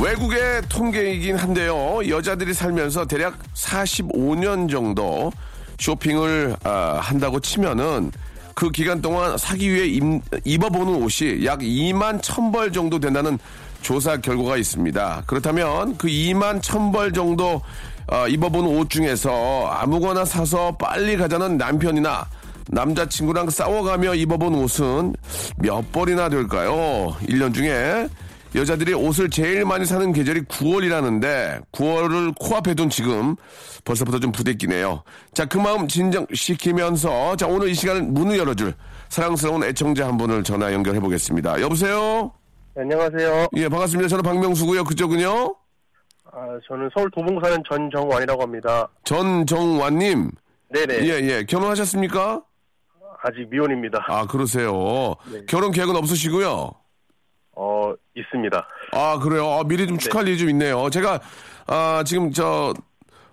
외국의 0.00 0.62
통계이긴 0.68 1.36
한데요. 1.36 2.00
여자들이 2.06 2.52
살면서 2.52 3.06
대략 3.06 3.38
45년 3.54 4.70
정도 4.70 5.32
쇼핑을 5.78 6.56
아, 6.64 6.98
한다고 7.00 7.40
치면은 7.40 8.12
그 8.54 8.70
기간 8.70 9.00
동안 9.00 9.36
사기 9.38 9.72
위해 9.72 9.86
입, 9.86 10.02
입어보는 10.44 11.02
옷이 11.02 11.44
약 11.44 11.60
2만 11.60 12.20
1000벌 12.20 12.72
정도 12.72 12.98
된다는 12.98 13.38
조사 13.82 14.16
결과가 14.16 14.56
있습니다. 14.56 15.24
그렇다면 15.26 15.96
그 15.96 16.08
2만 16.08 16.60
1000벌 16.62 17.14
정도 17.14 17.62
어, 18.08 18.28
입어본 18.28 18.66
옷 18.66 18.88
중에서 18.88 19.66
아무거나 19.68 20.24
사서 20.24 20.76
빨리 20.76 21.16
가자는 21.16 21.56
남편이나 21.56 22.26
남자친구랑 22.68 23.50
싸워가며 23.50 24.14
입어본 24.14 24.54
옷은 24.54 25.14
몇 25.58 25.92
벌이나 25.92 26.28
될까요? 26.28 27.16
1년 27.28 27.54
중에 27.54 28.08
여자들이 28.56 28.94
옷을 28.94 29.28
제일 29.28 29.66
많이 29.66 29.84
사는 29.84 30.12
계절이 30.12 30.42
9월이라는데 30.44 31.70
9월을 31.72 32.34
코앞에 32.40 32.74
둔 32.74 32.88
지금 32.88 33.36
벌써부터 33.84 34.18
좀 34.18 34.32
부대끼네요. 34.32 35.02
자, 35.34 35.44
그 35.44 35.58
마음 35.58 35.86
진정시키면서 35.86 37.36
자, 37.36 37.46
오늘 37.46 37.68
이 37.68 37.74
시간을 37.74 38.02
문을 38.04 38.38
열어줄 38.38 38.74
사랑스러운 39.10 39.62
애청자 39.62 40.06
한 40.08 40.16
분을 40.16 40.42
전화 40.42 40.72
연결해 40.72 40.98
보겠습니다. 41.00 41.60
여보세요? 41.60 42.32
안녕하세요. 42.76 43.48
예, 43.56 43.68
반갑습니다. 43.68 44.08
저는 44.08 44.22
박명수고요. 44.22 44.84
그쪽은요? 44.84 45.54
아, 46.32 46.58
저는 46.66 46.88
서울 46.94 47.10
도봉구 47.10 47.40
사는 47.44 47.62
전정환이라고 47.68 48.42
합니다. 48.42 48.88
전정환님. 49.04 50.30
네네. 50.70 50.94
예, 51.06 51.20
예. 51.28 51.44
결혼하셨습니까? 51.44 52.42
아직 53.22 53.48
미혼입니다. 53.50 54.04
아, 54.08 54.26
그러세요. 54.26 55.14
결혼 55.46 55.72
계획은 55.72 55.94
없으시고요. 55.96 56.72
어, 57.56 57.92
있습니다. 58.14 58.68
아, 58.92 59.18
그래요? 59.18 59.50
아, 59.50 59.64
미리 59.64 59.86
좀 59.86 59.96
축하할 59.98 60.28
일이 60.28 60.38
좀 60.38 60.50
있네요. 60.50 60.88
제가, 60.90 61.18
아, 61.66 62.02
지금 62.06 62.30
저, 62.30 62.72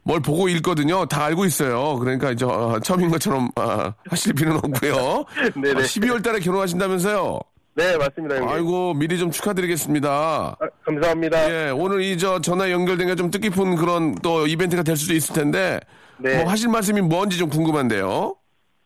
뭘 0.03 0.19
보고 0.21 0.47
읽거든요. 0.49 1.05
다 1.05 1.25
알고 1.25 1.45
있어요. 1.45 1.97
그러니까 1.99 2.33
저, 2.35 2.47
어, 2.47 2.79
처음인 2.79 3.09
것처럼, 3.09 3.49
아, 3.55 3.93
하실 4.09 4.33
필요는 4.33 4.57
없고요. 4.63 5.25
네네. 5.61 5.81
12월 5.81 6.23
달에 6.23 6.39
결혼하신다면서요? 6.39 7.39
네, 7.75 7.97
맞습니다, 7.97 8.35
형님. 8.35 8.49
아이고, 8.49 8.93
미리 8.93 9.17
좀 9.17 9.31
축하드리겠습니다. 9.31 10.09
아, 10.09 10.55
감사합니다. 10.85 11.49
예, 11.67 11.69
오늘 11.71 12.01
이 12.01 12.17
저 12.17 12.39
전화 12.39 12.69
연결된 12.71 13.07
게 13.07 13.15
좀 13.15 13.29
뜻깊은 13.31 13.75
그런 13.77 14.15
또 14.15 14.45
이벤트가 14.47 14.83
될 14.83 14.95
수도 14.95 15.13
있을 15.13 15.33
텐데, 15.35 15.79
네. 16.17 16.41
뭐 16.43 16.51
하실 16.51 16.69
말씀이 16.69 17.01
뭔지 17.01 17.37
좀 17.37 17.49
궁금한데요. 17.49 18.35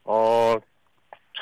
어, 0.06 0.56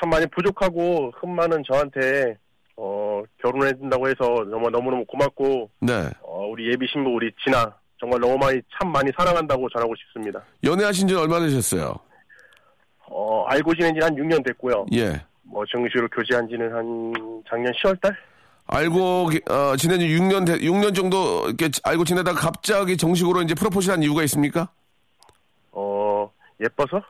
참 0.00 0.10
많이 0.10 0.26
부족하고 0.26 1.12
흠 1.20 1.30
많은 1.36 1.62
저한테, 1.70 2.36
어, 2.76 3.05
결혼해 3.42 3.72
준다고 3.78 4.06
해서 4.08 4.16
정말 4.50 4.70
너무너무 4.72 5.04
고맙고, 5.06 5.70
네. 5.80 6.08
어, 6.22 6.46
우리 6.48 6.70
예비 6.70 6.86
신부 6.92 7.10
우리 7.10 7.30
진아, 7.44 7.72
정말 8.00 8.20
너무 8.20 8.36
많이, 8.38 8.60
참 8.78 8.90
많이 8.92 9.10
사랑한다고 9.16 9.68
전하고 9.70 9.94
싶습니다. 9.96 10.42
연애하신 10.64 11.08
지 11.08 11.14
얼마나 11.14 11.46
되셨어요? 11.46 11.94
어, 13.08 13.44
알고 13.48 13.74
지낸 13.74 13.94
지 13.94 14.00
한 14.00 14.14
6년 14.14 14.44
됐고요. 14.44 14.86
예. 14.94 15.20
뭐, 15.42 15.64
정식으로 15.70 16.08
교제한 16.08 16.48
지는 16.48 16.72
한 16.74 17.12
작년 17.48 17.72
10월 17.74 18.00
달? 18.00 18.16
알고 18.66 19.28
기- 19.28 19.40
어, 19.48 19.76
지낸 19.76 20.00
지 20.00 20.08
6년 20.08 20.44
돼- 20.44 20.58
6년 20.58 20.92
정도 20.94 21.44
이렇게 21.46 21.70
알고 21.84 22.04
지내다가 22.04 22.40
갑자기 22.40 22.96
정식으로 22.96 23.42
이제 23.42 23.54
프로포즈한 23.54 24.02
이유가 24.02 24.24
있습니까? 24.24 24.68
어, 25.70 26.28
예뻐서? 26.60 27.00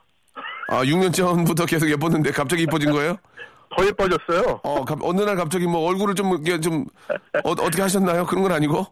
아, 0.69 0.83
6년 0.85 1.15
전부터 1.15 1.65
계속 1.65 1.89
예뻤는데 1.91 2.31
갑자기 2.33 2.65
이뻐진 2.65 2.91
거예요? 2.93 3.17
더 3.75 3.85
예뻐졌어요. 3.87 4.61
어, 4.63 4.85
갑- 4.85 5.03
어느 5.03 5.21
날 5.23 5.37
갑자기 5.37 5.67
뭐 5.67 5.89
얼굴을 5.89 6.15
좀 6.15 6.43
좀 6.63 6.85
어, 7.45 7.55
떻게 7.55 7.83
하셨나요? 7.83 8.27
그런 8.27 8.43
건 8.43 8.53
아니고? 8.53 8.87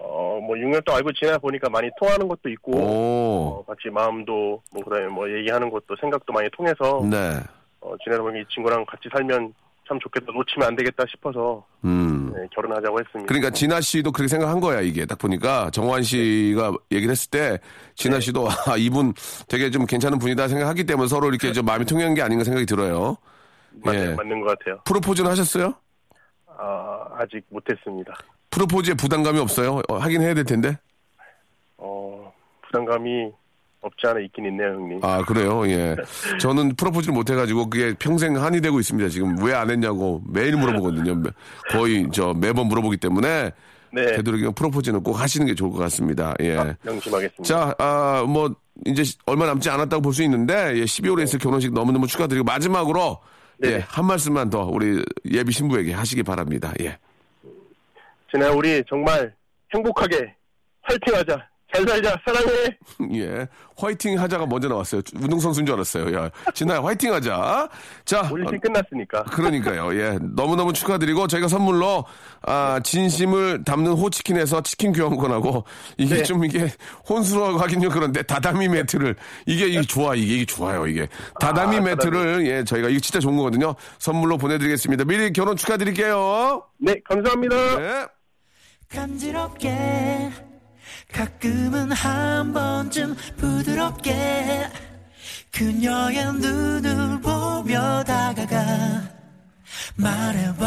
어, 0.00 0.38
뭐 0.42 0.56
6년 0.56 0.84
또 0.84 0.92
알고 0.94 1.12
지내다 1.12 1.38
보니까 1.38 1.68
많이 1.70 1.88
통하는 1.98 2.28
것도 2.28 2.48
있고, 2.50 2.72
오. 2.72 3.46
어, 3.60 3.64
같이 3.66 3.88
마음도, 3.92 4.60
뭐, 4.72 4.82
그 4.84 4.90
다음에 4.90 5.06
뭐 5.06 5.28
얘기하는 5.30 5.70
것도 5.70 5.96
생각도 6.00 6.32
많이 6.32 6.48
통해서, 6.50 7.02
네. 7.08 7.40
어, 7.80 7.94
지내다 8.04 8.22
보니 8.22 8.40
이 8.40 8.44
친구랑 8.52 8.84
같이 8.86 9.08
살면 9.12 9.54
참 9.88 9.98
좋겠다, 10.00 10.26
놓치면 10.32 10.68
안 10.68 10.76
되겠다 10.76 11.04
싶어서, 11.10 11.64
음. 11.84 12.32
네, 12.34 12.46
결혼하자고 12.54 12.98
했습니다. 13.00 13.26
그러니까 13.28 13.50
진아 13.50 13.80
씨도 13.80 14.12
그렇게 14.12 14.28
생각한 14.28 14.60
거야 14.60 14.80
이게 14.80 15.06
딱 15.06 15.18
보니까 15.18 15.70
정환 15.70 16.02
씨가 16.02 16.72
얘기를 16.90 17.12
했을 17.12 17.30
때 17.30 17.58
진아 17.94 18.18
씨도 18.20 18.48
아 18.66 18.76
이분 18.76 19.12
되게 19.48 19.70
좀 19.70 19.86
괜찮은 19.86 20.18
분이다 20.18 20.48
생각하기 20.48 20.84
때문에 20.84 21.06
서로 21.08 21.28
이렇게 21.28 21.52
좀 21.52 21.64
마음이 21.66 21.84
통한 21.84 22.14
게 22.14 22.22
아닌가 22.22 22.42
생각이 22.44 22.66
들어요. 22.66 23.16
맞, 23.82 23.94
예. 23.94 24.14
맞는 24.14 24.40
것 24.40 24.58
같아요. 24.58 24.80
프로포즈는 24.84 25.30
하셨어요? 25.30 25.74
아, 26.46 27.04
아직 27.18 27.42
못했습니다. 27.50 28.14
프로포즈에 28.50 28.94
부담감이 28.94 29.38
없어요? 29.40 29.80
어, 29.88 29.96
하긴 29.96 30.22
해야 30.22 30.34
될 30.34 30.44
텐데. 30.44 30.78
어, 31.76 32.32
부담감이 32.66 33.30
없지 33.80 34.06
않아 34.06 34.20
있긴 34.20 34.46
있네요, 34.46 34.68
형님. 34.74 35.00
아 35.02 35.22
그래요? 35.24 35.66
예. 35.68 35.94
저는 36.40 36.74
프로포즈를 36.76 37.12
못 37.12 37.28
해가지고 37.28 37.68
그게 37.68 37.94
평생 37.98 38.36
한이 38.42 38.60
되고 38.62 38.80
있습니다. 38.80 39.08
지금 39.10 39.36
왜 39.44 39.52
안 39.52 39.70
했냐고 39.70 40.22
매일 40.26 40.56
물어보거든요. 40.56 41.16
매- 41.16 41.30
거의 41.70 42.08
저 42.12 42.32
매번 42.32 42.66
물어보기 42.68 42.96
때문에 42.96 43.50
네, 43.92 44.06
되도록이면 44.16 44.54
프로포즈는 44.54 45.02
꼭 45.02 45.20
하시는 45.20 45.46
게 45.46 45.54
좋을 45.54 45.70
것 45.70 45.78
같습니다. 45.78 46.34
예. 46.40 46.74
명심하겠습니다. 46.82 47.42
자, 47.44 47.74
아, 47.78 48.24
뭐, 48.26 48.52
이제 48.86 49.04
얼마 49.26 49.46
남지 49.46 49.70
않았다고 49.70 50.02
볼 50.02 50.12
수 50.12 50.22
있는데, 50.24 50.72
예, 50.76 50.82
12월에 50.84 51.22
있을 51.22 51.38
결혼식 51.38 51.72
너무너무 51.72 52.08
축하드리고, 52.08 52.44
마지막으로, 52.44 53.18
네. 53.64 53.72
예, 53.76 53.84
한 53.88 54.04
말씀만 54.04 54.50
더 54.50 54.64
우리 54.64 55.02
예비 55.24 55.52
신부에게 55.52 55.92
하시기 55.92 56.22
바랍니다. 56.22 56.72
예. 56.80 56.98
진아, 58.30 58.50
우리 58.50 58.82
정말 58.88 59.34
행복하게 59.74 60.34
화이팅하자. 60.82 61.48
잘 61.74 61.88
살자. 61.88 62.16
사랑해. 62.24 62.76
예. 63.14 63.46
화이팅 63.76 64.20
하자가 64.20 64.46
먼저 64.46 64.68
나왔어요. 64.68 65.02
운동선수인 65.16 65.66
줄 65.66 65.74
알았어요. 65.74 66.16
야, 66.16 66.30
진아야, 66.54 66.80
화이팅 66.80 67.12
하자. 67.12 67.68
자. 68.04 68.28
올림픽 68.30 68.60
끝났으니까. 68.60 69.24
그러니까요. 69.34 69.92
예. 70.00 70.16
너무너무 70.22 70.72
축하드리고 70.72 71.26
저희가 71.26 71.48
선물로 71.48 72.04
아, 72.42 72.78
진심을 72.84 73.64
담는 73.64 73.92
호치킨에서 73.92 74.62
치킨 74.62 74.92
교환권하고 74.92 75.64
이게 75.96 76.16
네. 76.16 76.22
좀 76.22 76.44
이게 76.44 76.70
혼수라고 77.08 77.58
하긴요 77.58 77.88
그런데 77.88 78.22
다다미 78.22 78.68
매트를 78.68 79.16
이게 79.46 79.66
이게 79.66 79.82
좋아 79.82 80.14
이게 80.14 80.34
이게 80.34 80.44
좋아요 80.44 80.86
이게 80.86 81.08
다다미 81.40 81.78
아, 81.78 81.80
매트를 81.80 82.46
예 82.46 82.64
저희가 82.64 82.90
이거 82.90 83.00
진짜 83.00 83.18
좋은 83.18 83.36
거거든요 83.36 83.74
선물로 83.98 84.36
보내드리겠습니다 84.36 85.04
미리 85.04 85.32
결혼 85.32 85.56
축하드릴게요 85.56 86.62
네, 86.78 87.00
감사합니다. 87.04 87.78
네. 87.78 88.06
간지럽게 88.90 90.53
가끔은 91.14 91.92
한 91.92 92.52
번쯤 92.52 93.14
부드럽게 93.36 94.68
그녀의 95.52 96.32
눈을 96.32 97.20
보며 97.20 98.02
다가가 98.02 99.02
말해봐 99.94 100.66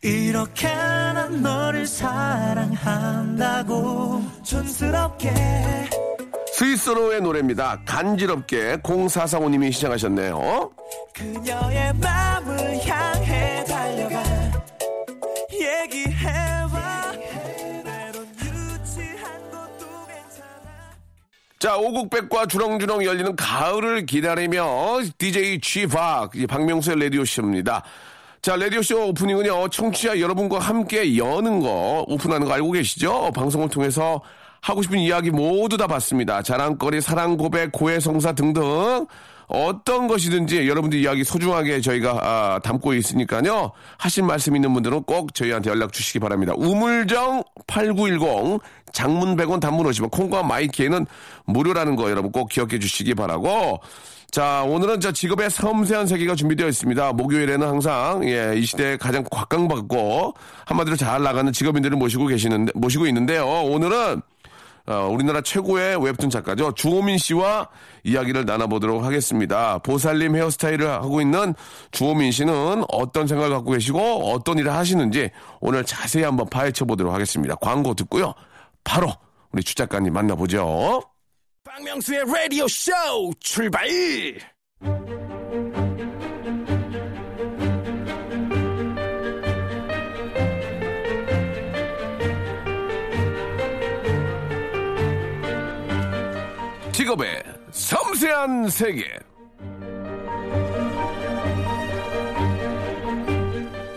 이렇게 0.00 0.68
난 0.68 1.42
너를 1.42 1.88
사랑한다고 1.88 2.72
촌스럽게 4.44 5.32
스위스로의 6.52 7.20
노래입니다. 7.20 7.80
간지럽게 7.84 8.76
0445님이 8.76 9.72
시작하셨네요. 9.72 10.70
그녀의 11.12 11.94
마음을 11.94 12.86
향해 12.86 13.64
달려가 13.64 14.22
얘기해 15.50 16.53
자, 21.64 21.78
오국백과 21.78 22.44
주렁주렁 22.44 23.06
열리는 23.06 23.34
가을을 23.36 24.04
기다리며 24.04 25.00
DJ 25.16 25.60
G박, 25.60 26.32
박명수의 26.46 27.00
라디오쇼입니다. 27.04 27.82
자, 28.42 28.56
라디오쇼 28.56 29.08
오프닝은요, 29.08 29.70
청취자 29.70 30.20
여러분과 30.20 30.58
함께 30.58 31.16
여는 31.16 31.60
거, 31.60 32.04
오픈하는 32.06 32.46
거 32.46 32.52
알고 32.52 32.72
계시죠? 32.72 33.32
방송을 33.34 33.70
통해서 33.70 34.20
하고 34.60 34.82
싶은 34.82 34.98
이야기 34.98 35.30
모두 35.30 35.78
다 35.78 35.86
받습니다. 35.86 36.42
자랑거리, 36.42 37.00
사랑 37.00 37.38
고백, 37.38 37.72
고해성사 37.72 38.32
등등. 38.32 39.06
어떤 39.46 40.08
것이든지 40.08 40.68
여러분들 40.68 40.98
이야기 40.98 41.24
소중하게 41.24 41.80
저희가 41.80 42.18
아, 42.22 42.60
담고 42.62 42.94
있으니까요. 42.94 43.72
하신 43.98 44.26
말씀 44.26 44.56
있는 44.56 44.72
분들은 44.72 45.04
꼭 45.04 45.34
저희한테 45.34 45.70
연락 45.70 45.92
주시기 45.92 46.18
바랍니다. 46.18 46.52
우물정 46.56 47.42
8910 47.66 48.60
장문 48.92 49.36
100원 49.36 49.60
단문 49.60 49.86
50원 49.86 50.10
콩과 50.10 50.42
마이키에는 50.42 51.06
무료라는 51.46 51.96
거 51.96 52.10
여러분 52.10 52.32
꼭 52.32 52.48
기억해 52.48 52.78
주시기 52.78 53.14
바라고 53.14 53.80
자, 54.34 54.64
오늘은 54.66 54.98
저 54.98 55.12
직업의 55.12 55.48
섬세한 55.48 56.08
세계가 56.08 56.34
준비되어 56.34 56.66
있습니다. 56.66 57.12
목요일에는 57.12 57.68
항상, 57.68 58.28
예, 58.28 58.54
이 58.56 58.66
시대에 58.66 58.96
가장 58.96 59.22
곽강받고, 59.30 60.34
한마디로 60.66 60.96
잘 60.96 61.22
나가는 61.22 61.52
직업인들을 61.52 61.96
모시고 61.96 62.26
계시는데, 62.26 62.72
모시고 62.74 63.06
있는데요. 63.06 63.46
오늘은, 63.46 64.22
어, 64.86 65.08
우리나라 65.10 65.40
최고의 65.40 66.02
웹툰 66.04 66.28
작가죠. 66.28 66.72
주호민 66.72 67.16
씨와 67.16 67.68
이야기를 68.04 68.44
나눠보도록 68.44 69.02
하겠습니다. 69.02 69.78
보살님 69.78 70.36
헤어스타일을 70.36 70.90
하고 70.90 71.22
있는 71.22 71.54
주호민 71.90 72.32
씨는 72.32 72.84
어떤 72.88 73.26
생각을 73.26 73.50
갖고 73.50 73.70
계시고, 73.72 74.30
어떤 74.32 74.58
일을 74.58 74.72
하시는지 74.72 75.30
오늘 75.60 75.84
자세히 75.84 76.24
한번 76.24 76.48
파헤쳐 76.50 76.84
보도록 76.84 77.14
하겠습니다. 77.14 77.54
광고 77.56 77.94
듣고요. 77.94 78.34
바로 78.82 79.10
우리 79.52 79.62
주 79.62 79.74
작가님 79.74 80.12
만나보죠. 80.12 81.02
박명수의 81.64 82.24
라디오 82.26 82.68
쇼 82.68 82.92
출발! 83.40 83.88
직업의 97.04 97.42
섬세한 97.70 98.68
세계. 98.70 99.04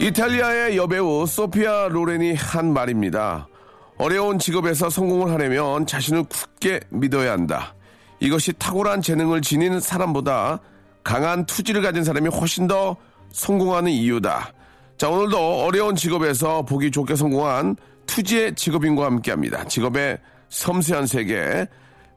이탈리아의 0.02 0.76
여배우 0.76 1.26
소피아 1.26 1.88
로렌이 1.88 2.34
한 2.34 2.74
말입니다. 2.74 3.48
어려운 3.98 4.38
직업에서 4.38 4.90
성공을 4.90 5.32
하려면 5.32 5.88
자신을 5.88 6.24
굳게 6.24 6.82
믿어야 6.90 7.32
한다. 7.32 7.74
이것이 8.20 8.52
탁월한 8.52 9.02
재능을 9.02 9.42
지닌 9.42 9.80
사람보다 9.80 10.60
강한 11.02 11.46
투지를 11.46 11.82
가진 11.82 12.04
사람이 12.04 12.28
훨씬 12.28 12.68
더 12.68 12.98
성공하는 13.32 13.90
이유다. 13.90 14.52
자, 14.98 15.08
오늘도 15.08 15.64
어려운 15.64 15.96
직업에서 15.96 16.64
보기 16.64 16.92
좋게 16.92 17.16
성공한 17.16 17.78
투지의 18.06 18.56
직업인과 18.56 19.06
함께 19.06 19.32
합니다. 19.32 19.64
직업의 19.64 20.18
섬세한 20.50 21.08
세계. 21.08 21.68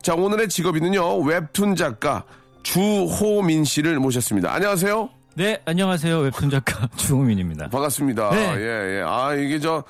자, 0.02 0.14
오늘의 0.14 0.48
직업인은요, 0.48 1.18
웹툰 1.20 1.76
작가 1.76 2.24
주호민 2.62 3.64
씨를 3.64 3.98
모셨습니다. 3.98 4.52
안녕하세요. 4.52 5.10
네, 5.34 5.60
안녕하세요. 5.64 6.18
웹툰 6.20 6.50
작가 6.50 6.88
주호민입니다. 6.96 7.68
반갑습니다. 7.68 8.30
네. 8.30 8.54
예, 8.56 8.98
예. 8.98 9.02
아, 9.06 9.34
이게 9.34 9.58
저, 9.60 9.84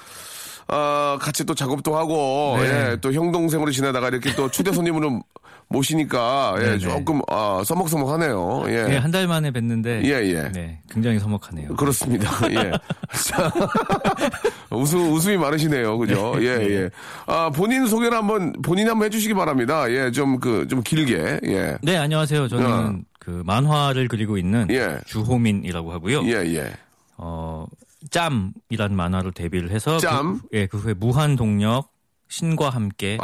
아, 0.66 1.16
같이 1.20 1.44
또 1.44 1.54
작업도 1.54 1.96
하고, 1.96 2.56
네. 2.60 2.90
예, 2.92 2.96
또 3.00 3.12
형 3.12 3.30
동생으로 3.32 3.70
지내다가 3.70 4.08
이렇게 4.08 4.34
또 4.34 4.50
초대 4.50 4.72
손님으로 4.72 5.22
모시니까, 5.70 6.56
예, 6.58 6.62
네, 6.62 6.70
네. 6.72 6.78
조금, 6.78 7.20
아, 7.28 7.62
서먹서먹하네요. 7.64 8.64
예. 8.68 8.82
네, 8.84 8.96
한달 8.96 9.28
만에 9.28 9.52
뵀는데 9.52 10.04
예, 10.04 10.10
예. 10.34 10.48
네, 10.52 10.80
굉장히 10.90 11.20
서먹하네요. 11.20 11.76
그렇습니다. 11.76 12.28
예. 12.50 12.72
자, 13.12 13.52
웃음, 14.70 15.12
웃음이 15.12 15.36
많으시네요. 15.36 15.96
그죠? 15.96 16.34
예, 16.42 16.46
예. 16.46 16.90
아, 17.26 17.50
본인 17.50 17.86
소개를 17.86 18.18
한번, 18.18 18.52
본인이 18.62 18.88
한번 18.88 19.06
해 19.06 19.10
주시기 19.10 19.32
바랍니다. 19.32 19.88
예, 19.90 20.10
좀 20.10 20.40
그, 20.40 20.66
좀 20.68 20.82
길게. 20.82 21.40
예. 21.44 21.76
네, 21.82 21.96
안녕하세요. 21.96 22.48
저는 22.48 22.66
어. 22.66 22.98
그 23.20 23.42
만화를 23.46 24.08
그리고 24.08 24.38
있는 24.38 24.66
예. 24.70 24.98
주호민이라고 25.06 25.92
하고요. 25.92 26.24
예, 26.24 26.44
예. 26.52 26.72
어, 27.16 27.64
짬이라는 28.10 28.96
만화로 28.96 29.30
데뷔를 29.30 29.70
해서 29.70 29.98
짬? 29.98 30.40
그, 30.40 30.48
예, 30.52 30.66
그 30.66 30.78
후에 30.78 30.94
무한 30.94 31.36
동력 31.36 31.92
신과 32.28 32.70
함께 32.70 33.18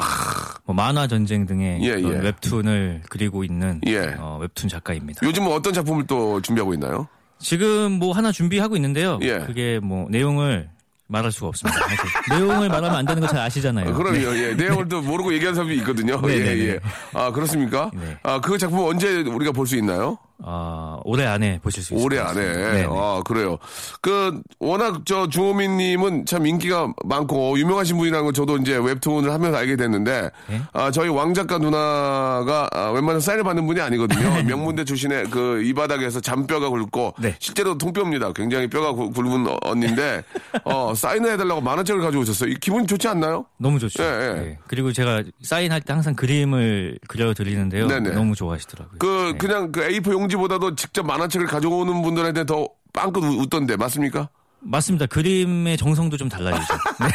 뭐 0.67 0.75
만화 0.75 1.07
전쟁 1.07 1.47
등의 1.47 1.77
아. 1.77 1.85
예, 1.85 2.03
예. 2.03 2.09
웹툰을 2.19 3.03
그리고 3.09 3.45
있는 3.45 3.81
예. 3.87 4.15
어, 4.19 4.39
웹툰 4.41 4.69
작가입니다. 4.69 5.21
요즘은 5.25 5.51
어떤 5.53 5.73
작품을 5.73 6.07
또 6.07 6.43
준비하고 6.43 6.75
있나요? 6.75 7.07
지금 7.39 7.93
뭐 7.93 8.13
하나 8.13 8.33
준비하고 8.33 8.77
있는데요. 8.77 9.19
예. 9.23 9.39
그게 9.41 9.79
뭐 9.81 10.07
내용을 10.11 10.69
말할 11.09 11.31
수가 11.31 11.47
없습니다. 11.49 11.79
내용을 12.35 12.69
말하면 12.69 12.97
안 12.97 13.07
되는 13.07 13.21
거 13.21 13.29
잘 13.29 13.39
아시잖아요. 13.41 13.95
그럼요, 13.95 14.37
예. 14.37 14.55
내용을 14.55 14.89
또 14.89 15.01
모르고 15.03 15.33
얘기하는 15.35 15.55
사람이 15.55 15.77
있거든요. 15.77 16.21
네, 16.27 16.35
예, 16.39 16.39
네, 16.45 16.59
예. 16.59 16.73
네. 16.73 16.79
아, 17.13 17.31
그렇습니까? 17.31 17.93
네. 17.95 18.17
아, 18.25 18.41
그 18.41 18.59
작품 18.59 18.81
언제 18.81 19.21
우리가 19.23 19.53
볼 19.53 19.67
수 19.69 19.77
있나요? 19.77 20.19
어, 20.39 21.01
올해 21.05 21.25
안에 21.25 21.61
보실 21.63 21.83
수 21.83 21.95
있을 21.95 22.05
올해 22.05 22.19
것 22.19 22.29
안에. 22.29 22.41
같습니다. 22.47 22.73
네, 22.73 22.83
네. 22.83 22.89
아, 22.91 23.23
그래요. 23.25 23.59
그, 24.01 24.41
워낙 24.59 25.03
저 25.07 25.29
주호민 25.29 25.77
님은 25.79 26.27
참 26.27 26.47
인기가 26.47 26.93
많고 27.05 27.59
유명하신 27.59 27.97
분이라는 27.97 28.25
걸 28.25 28.33
저도 28.35 28.59
이제 28.59 28.77
웹툰을 28.77 29.33
하면서 29.33 29.57
알게 29.57 29.77
됐는데, 29.77 30.31
네? 30.49 30.63
아, 30.73 30.91
저희 30.91 31.09
왕 31.09 31.33
작가 31.35 31.59
누나가 31.59 32.69
아, 32.73 32.91
웬만한 32.91 33.21
사인을 33.21 33.45
받는 33.45 33.67
분이 33.67 33.81
아니거든요. 33.81 34.43
명문대 34.45 34.85
출신의 34.85 35.25
그 35.31 35.57
이 35.67 35.73
바닥에서 35.73 36.21
잔뼈가 36.21 36.69
굵고, 36.69 37.15
네. 37.19 37.35
실제로 37.39 37.77
통뼈입니다. 37.79 38.33
굉장히 38.35 38.69
뼈가 38.69 38.93
굵- 38.93 39.15
굵은 39.15 39.47
어- 39.49 39.57
언니인데, 39.63 40.23
어, 40.65 40.93
사인을 40.95 41.33
해달라고 41.33 41.61
만원짜리를 41.63 42.05
가져오셨어요. 42.05 42.51
이 42.51 42.57
기분 42.61 42.87
좋지 42.87 43.09
않나요? 43.09 43.47
너무 43.59 43.79
좋죠. 43.79 44.03
예, 44.03 44.07
예. 44.07 44.41
네. 44.41 44.59
그리고 44.69 44.93
제가 44.93 45.23
사인할 45.43 45.81
때 45.81 45.93
항상 45.93 46.15
그림을 46.15 46.99
그려드리는데요. 47.09 47.89
네네. 47.89 48.11
너무 48.11 48.35
좋아하시더라고요. 48.35 48.99
그, 48.99 49.31
네. 49.33 49.39
그냥 49.39 49.73
그 49.73 49.81
A4 49.81 50.13
용 50.13 50.26
지보다도 50.29 50.75
직접 50.77 51.05
만화책을 51.07 51.47
가져오는 51.47 52.03
분들한테 52.03 52.45
더 52.47 52.69
빵긋 52.93 53.23
웃- 53.25 53.39
웃던데, 53.41 53.77
맞습니까? 53.77 54.29
맞습니다. 54.61 55.07
그림의 55.07 55.77
정성도 55.77 56.17
좀 56.17 56.29
달라지죠. 56.29 56.75
네. 57.01 57.07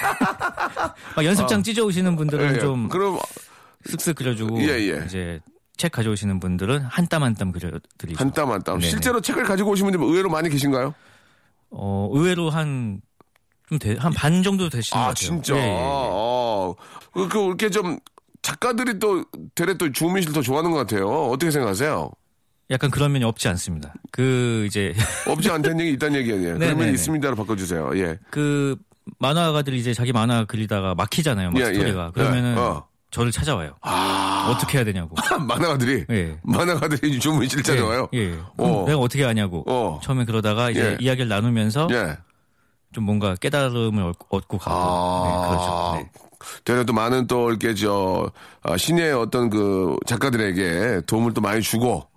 막 1.15 1.25
연습장 1.25 1.63
찢어오시는 1.63 2.15
분들은 2.15 2.51
예, 2.51 2.55
예. 2.55 2.59
좀 2.59 2.87
그럼, 2.89 3.17
쓱쓱 3.87 4.15
그려주고 4.15 4.61
예, 4.61 4.67
예. 4.79 5.03
이제 5.05 5.39
책 5.77 5.91
가져오시는 5.91 6.39
분들은 6.39 6.81
한 6.83 7.07
땀 7.07 7.23
한 7.23 7.33
땀 7.35 7.51
그려드리죠. 7.51 8.17
한 8.19 8.31
땀 8.31 8.51
한 8.51 8.61
땀. 8.63 8.79
실제로 8.79 9.19
책을 9.19 9.43
가지고 9.43 9.71
오신 9.71 9.85
분들 9.89 9.99
의외로 10.01 10.29
많이 10.29 10.49
계신가요? 10.49 10.93
어, 11.71 12.09
의외로 12.13 12.49
한, 12.51 13.01
좀 13.67 13.79
돼, 13.79 13.95
한반 13.97 14.43
정도 14.43 14.69
되시는 14.69 14.95
것 14.99 15.03
아, 15.03 15.07
같아요. 15.09 15.15
진짜. 15.15 15.55
예, 15.55 15.59
예, 15.59 15.63
예. 15.65 15.77
어. 15.81 16.75
그, 17.13 17.27
그, 17.27 17.39
이렇게 17.47 17.69
좀 17.69 17.97
작가들이 18.43 18.99
또 18.99 19.25
되레 19.55 19.73
또 19.75 19.91
주민 19.91 20.21
씨를 20.21 20.33
더 20.33 20.41
좋아하는 20.41 20.71
것 20.71 20.77
같아요. 20.77 21.07
어떻게 21.29 21.49
생각하세요? 21.51 22.11
약간 22.69 22.89
그런 22.91 23.11
면이 23.11 23.25
없지 23.25 23.47
않습니다. 23.49 23.93
그, 24.11 24.63
이제, 24.67 24.93
없지 25.27 25.49
않다는 25.49 25.79
얘기 25.81 25.91
있다는 25.93 26.19
얘기 26.19 26.31
아니에요. 26.33 26.57
네, 26.57 26.67
그러면. 26.67 26.93
있습니다로 26.93 27.35
바꿔주세요. 27.35 27.91
예. 27.95 28.17
그, 28.29 28.77
만화가들이 29.19 29.77
이제 29.77 29.93
자기 29.93 30.13
만화 30.13 30.45
그리다가 30.45 30.95
막히잖아요. 30.95 31.51
막 31.51 31.59
예, 31.59 31.65
스토리가. 31.65 32.07
예. 32.07 32.11
그러면은 32.13 32.55
예, 32.55 32.59
어. 32.59 32.87
저를 33.09 33.31
찾아와요. 33.33 33.75
아. 33.81 34.53
어떻게 34.55 34.77
해야 34.77 34.85
되냐고. 34.85 35.15
만화가들이. 35.47 36.05
예. 36.11 36.37
만화가들이 36.43 37.19
씨를 37.49 37.63
찾아와요. 37.63 38.07
예. 38.13 38.19
예. 38.19 38.37
어. 38.57 38.85
내가 38.87 38.99
어떻게 38.99 39.23
하냐고. 39.25 39.65
어. 39.67 39.99
처음에 40.01 40.23
그러다가 40.23 40.69
이제 40.69 40.91
예. 40.91 40.97
이야기를 41.03 41.27
나누면서 41.27 41.89
예. 41.91 42.17
좀 42.93 43.03
뭔가 43.03 43.35
깨달음을 43.35 44.01
얻- 44.03 44.15
얻고 44.29 44.57
가고. 44.59 44.75
아. 44.79 45.25
네, 45.25 45.47
그렇죠. 45.49 46.21
네. 46.21 46.29
되레 46.63 46.83
또 46.85 46.93
많은 46.93 47.27
또 47.27 47.49
이렇게 47.49 47.73
저 47.73 48.31
아, 48.63 48.77
신의 48.77 49.13
어떤 49.13 49.49
그 49.49 49.95
작가들에게 50.05 51.01
도움을 51.07 51.33
또 51.33 51.41
많이 51.41 51.61
주고 51.61 52.07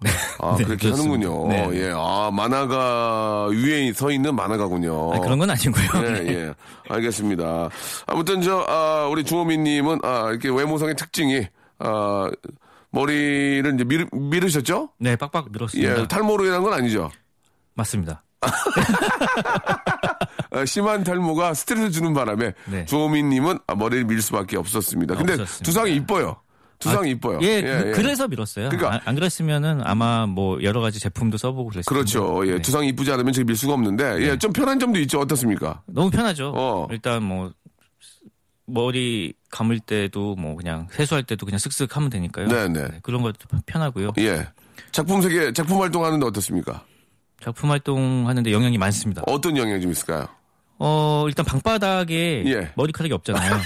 아 0.41 0.57
네, 0.59 0.64
그렇게 0.64 0.88
그렇습니다. 0.88 1.29
하는군요. 1.29 1.49
네, 1.49 1.67
네. 1.69 1.87
예, 1.87 1.93
아 1.95 2.31
만화가 2.33 3.49
위에 3.49 3.93
서 3.93 4.11
있는 4.11 4.35
만화가군요. 4.35 5.12
아니, 5.12 5.23
그런 5.23 5.38
건 5.38 5.50
아니고요. 5.50 5.85
예, 6.05 6.11
네. 6.11 6.35
예. 6.35 6.55
알겠습니다. 6.88 7.69
아무튼 8.07 8.43
저, 8.43 8.64
아, 8.69 9.07
우리 9.11 9.25
주호민님은, 9.25 10.00
아, 10.03 10.29
이렇게 10.31 10.49
외모상의 10.50 10.97
특징이, 10.97 11.47
아, 11.79 12.31
머리를 12.91 13.75
이제 13.75 13.85
미르, 13.85 14.07
미르셨죠? 14.12 14.91
네, 14.99 15.17
빡빡 15.17 15.47
밀었습니다. 15.50 16.00
예, 16.03 16.07
탈모로 16.07 16.45
인한 16.45 16.62
건 16.62 16.73
아니죠. 16.75 17.11
맞습니다. 17.75 18.23
아, 20.54 20.64
심한 20.64 21.02
탈모가 21.04 21.54
스트레스 21.54 21.90
주는 21.90 22.12
바람에 22.14 22.52
네. 22.66 22.84
주호민님은 22.87 23.58
아, 23.66 23.75
머리를 23.75 24.04
밀 24.04 24.23
수밖에 24.23 24.56
없었습니다. 24.56 25.16
근데 25.16 25.32
없었습니다. 25.34 25.64
두상이 25.64 25.94
이뻐요. 25.96 26.37
두상이 26.78 27.11
이뻐요. 27.12 27.38
예, 27.42 27.92
그, 27.94 28.00
래서 28.00 28.28
밀었어요. 28.28 28.68
그러니까- 28.68 28.94
안, 28.94 29.00
안 29.04 29.14
그랬으면은 29.14 29.80
아마 29.84 30.26
뭐 30.26 30.62
여러 30.62 30.80
가지 30.80 30.99
제품도 31.00 31.38
써보고 31.38 31.70
그랬을 31.70 31.84
그렇죠. 31.84 32.34
텐데. 32.40 32.49
예, 32.50 32.56
네. 32.56 32.62
두상이 32.62 32.88
이쁘지 32.88 33.11
않으면 33.12 33.32
저기 33.32 33.44
밀 33.46 33.56
수가 33.56 33.73
없는데, 33.75 34.20
예, 34.23 34.37
좀 34.38 34.52
편한 34.52 34.78
점도 34.78 34.99
있죠. 35.00 35.20
어떻습니까? 35.20 35.82
너무 35.87 36.11
편하죠. 36.11 36.52
어. 36.54 36.88
일단 36.90 37.23
뭐 37.23 37.52
머리 38.66 39.34
감을 39.50 39.78
때도 39.80 40.34
뭐 40.37 40.56
그냥 40.56 40.88
세수할 40.90 41.23
때도 41.25 41.44
그냥 41.46 41.58
쓱쓱 41.58 41.90
하면 41.92 42.11
되니까요. 42.11 42.49
네네. 42.49 43.00
그런 43.02 43.23
것도 43.23 43.34
편하고요. 43.66 44.12
예. 44.18 44.49
작품 44.90 45.20
세계 45.23 45.52
작품 45.52 45.80
활동하는데 45.80 46.25
어떻습니까? 46.26 46.82
작품 47.42 47.70
활동하는데 47.70 48.50
영향이 48.52 48.78
많습니다. 48.78 49.23
어떤 49.26 49.56
영향이 49.56 49.80
좀 49.82 49.90
있을까요? 49.92 50.26
어, 50.78 51.25
일단 51.28 51.45
방바닥에 51.45 52.43
예. 52.47 52.73
머리카락이 52.75 53.12
없잖아요. 53.14 53.61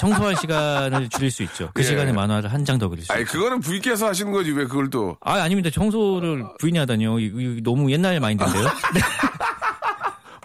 청소할 0.00 0.36
시간을 0.36 1.08
줄일 1.08 1.30
수 1.30 1.42
있죠. 1.42 1.70
그 1.74 1.82
예. 1.82 1.86
시간에 1.86 2.12
만화를 2.12 2.52
한 2.52 2.64
장 2.64 2.78
더 2.78 2.88
그릴 2.88 3.04
수 3.04 3.12
아니 3.12 3.22
있죠. 3.22 3.32
그거는 3.32 3.60
부인께서 3.60 4.06
하시는 4.06 4.30
거지 4.32 4.52
왜 4.52 4.64
그걸 4.64 4.88
또 4.90 5.16
아, 5.20 5.34
아닙니다. 5.34 5.68
청소를 5.70 6.44
부인이 6.58 6.78
하다니요. 6.78 7.18
이- 7.18 7.24
이- 7.58 7.60
너무 7.62 7.90
옛날 7.90 8.18
마인드인데요. 8.20 8.62
네. 8.94 9.00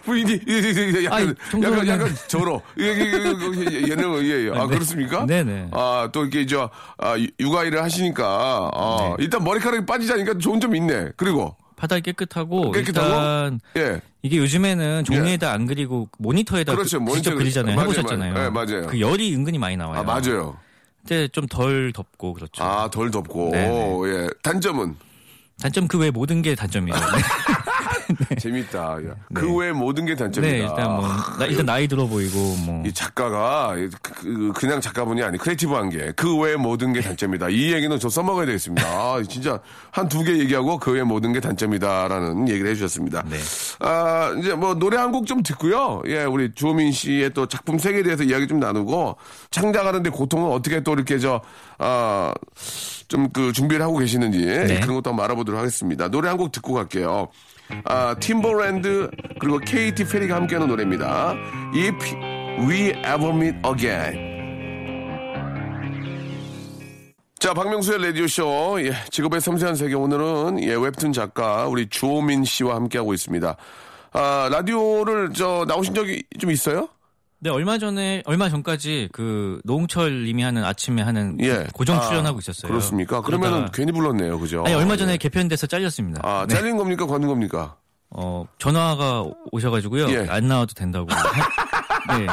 부인이 0.04 0.40
약간 1.04 1.34
아니, 1.52 1.64
약간 1.64 1.88
약간 1.88 2.14
저러 2.28 2.60
얘는 2.78 4.24
예, 4.24 4.46
예. 4.46 4.50
아 4.56 4.66
네. 4.66 4.74
그렇습니까? 4.74 5.26
네네. 5.26 5.70
아또 5.72 6.22
이렇게 6.22 6.46
저 6.46 6.70
아, 6.98 7.14
육아일을 7.40 7.82
하시니까 7.82 8.70
아, 8.72 8.98
네. 9.18 9.24
일단 9.24 9.42
머리카락이 9.42 9.84
빠지자니까 9.86 10.38
좋은 10.38 10.60
점이 10.60 10.78
있네. 10.78 11.10
그리고 11.16 11.56
바닥이 11.76 12.02
깨끗하고, 12.02 12.72
깨끗하고? 12.72 13.06
일단 13.06 13.60
예. 13.76 14.00
이게 14.22 14.38
요즘에는 14.38 15.04
종이에다 15.04 15.52
안 15.52 15.66
그리고 15.66 16.08
모니터에다 16.18 16.74
그렇죠. 16.74 16.98
그- 17.04 17.12
직접 17.14 17.30
모니터- 17.32 17.36
그리잖아요. 17.38 17.76
맞아요, 17.76 17.90
해보셨잖아요. 17.90 18.32
맞아요. 18.34 18.44
네, 18.44 18.50
맞아요. 18.50 18.86
그 18.88 19.00
열이 19.00 19.34
은근히 19.34 19.58
많이 19.58 19.76
나와요. 19.76 20.00
아 20.00 20.02
맞아요. 20.02 20.56
근데 21.06 21.28
좀덜 21.28 21.92
덥고 21.92 22.32
그렇죠. 22.32 22.64
아 22.64 22.88
덜 22.90 23.10
덥고 23.10 23.50
네네. 23.52 24.00
예. 24.24 24.28
단점은 24.42 24.96
단점 25.60 25.86
그 25.86 25.98
외 25.98 26.10
모든 26.10 26.42
게 26.42 26.54
단점이죠. 26.54 26.98
재밌다. 28.38 28.98
야. 29.08 29.14
그외 29.34 29.72
모든 29.72 30.04
게 30.06 30.14
단점이다. 30.14 30.52
네, 30.52 30.58
일단 30.62 30.96
뭐 30.96 31.06
나, 31.38 31.46
일단 31.46 31.66
나이 31.66 31.88
들어 31.88 32.06
보이고 32.06 32.38
뭐 32.64 32.82
이 32.86 32.92
작가가 32.92 33.74
그, 34.02 34.66
냥 34.66 34.80
작가분이 34.80 35.22
아니 35.22 35.38
creative한 35.38 35.90
게 35.90 36.12
그 36.16 36.38
외 36.38 36.56
모든 36.56 36.92
게 36.92 37.00
단점이다. 37.00 37.48
이 37.50 37.72
얘기는 37.72 37.98
저 37.98 38.08
써먹어야 38.08 38.46
되겠습니다. 38.46 38.86
아, 38.86 39.22
진짜 39.28 39.58
한 39.90 40.08
두 40.08 40.22
개 40.24 40.38
얘기하고 40.38 40.78
그 40.78 40.92
외 40.92 41.02
모든 41.02 41.32
게 41.32 41.40
단점이다라는 41.40 42.48
얘기를 42.48 42.70
해주셨습니다. 42.70 43.24
네. 43.28 43.36
아 43.80 44.34
이제 44.38 44.54
뭐 44.54 44.74
노래 44.74 44.96
한 44.96 45.10
곡 45.12 45.26
좀 45.26 45.42
듣고요. 45.42 46.02
예, 46.06 46.24
우리 46.24 46.52
주호민 46.54 46.92
씨의 46.92 47.30
또 47.34 47.46
작품 47.46 47.78
세계에 47.78 48.02
대해서 48.02 48.22
이야기 48.22 48.46
좀 48.46 48.60
나누고 48.60 49.16
창작하는데 49.50 50.10
고통은 50.10 50.50
어떻게 50.52 50.82
또 50.82 50.92
이렇게 50.94 51.18
저 51.18 51.40
아 51.78 52.32
좀 53.08 53.28
그 53.32 53.52
준비를 53.52 53.84
하고 53.84 53.98
계시는지 53.98 54.38
네. 54.44 54.80
그런 54.80 54.96
것도 54.96 55.10
한번 55.10 55.24
알아보도록 55.26 55.58
하겠습니다. 55.60 56.08
노래 56.08 56.28
한 56.28 56.36
곡 56.36 56.52
듣고 56.52 56.74
갈게요. 56.74 57.28
아, 57.84 58.14
팀버랜드 58.18 59.10
그리고 59.38 59.58
케이티 59.58 60.04
페리가 60.04 60.34
함께하는 60.36 60.68
노래입니다. 60.68 61.34
If 61.74 61.96
We 62.68 62.90
Ever 62.90 63.30
Meet 63.30 63.58
Again. 63.66 64.26
자, 67.38 67.52
박명수의 67.52 68.02
라디오쇼. 68.02 68.78
예, 68.80 68.92
직업의 69.10 69.40
섬세한 69.40 69.76
세계. 69.76 69.94
오늘은 69.94 70.62
예, 70.62 70.74
웹툰 70.74 71.12
작가, 71.12 71.66
우리 71.66 71.88
주호민 71.88 72.44
씨와 72.44 72.74
함께하고 72.76 73.14
있습니다. 73.14 73.56
아, 74.12 74.48
라디오를 74.50 75.32
저, 75.34 75.64
나오신 75.68 75.94
적이 75.94 76.24
좀 76.40 76.50
있어요? 76.50 76.88
네, 77.38 77.50
얼마 77.50 77.78
전에 77.78 78.22
얼마 78.24 78.48
전까지 78.48 79.10
그 79.12 79.60
노홍철 79.64 80.24
님이 80.24 80.42
하는 80.42 80.64
아침에 80.64 81.02
하는 81.02 81.36
예. 81.40 81.66
고정 81.74 81.98
아, 81.98 82.00
출연하고 82.00 82.38
있었어요. 82.38 82.70
그렇습니까? 82.70 83.20
그러면은 83.20 83.58
그러다가- 83.66 83.72
괜히 83.76 83.92
불렀네요. 83.92 84.38
그죠? 84.40 84.64
아니 84.64 84.74
얼마 84.74 84.96
전에 84.96 85.12
예. 85.12 85.16
개편돼서 85.18 85.66
잘렸습니다. 85.66 86.20
아, 86.24 86.46
네. 86.48 86.54
잘린 86.54 86.76
겁니까? 86.76 87.06
거는 87.06 87.28
겁니까? 87.28 87.76
어, 88.10 88.46
전화가 88.58 89.24
오셔 89.52 89.70
가지고요. 89.70 90.08
예. 90.10 90.26
안 90.30 90.48
나와도 90.48 90.72
된다고. 90.74 91.08
네. 92.08 92.26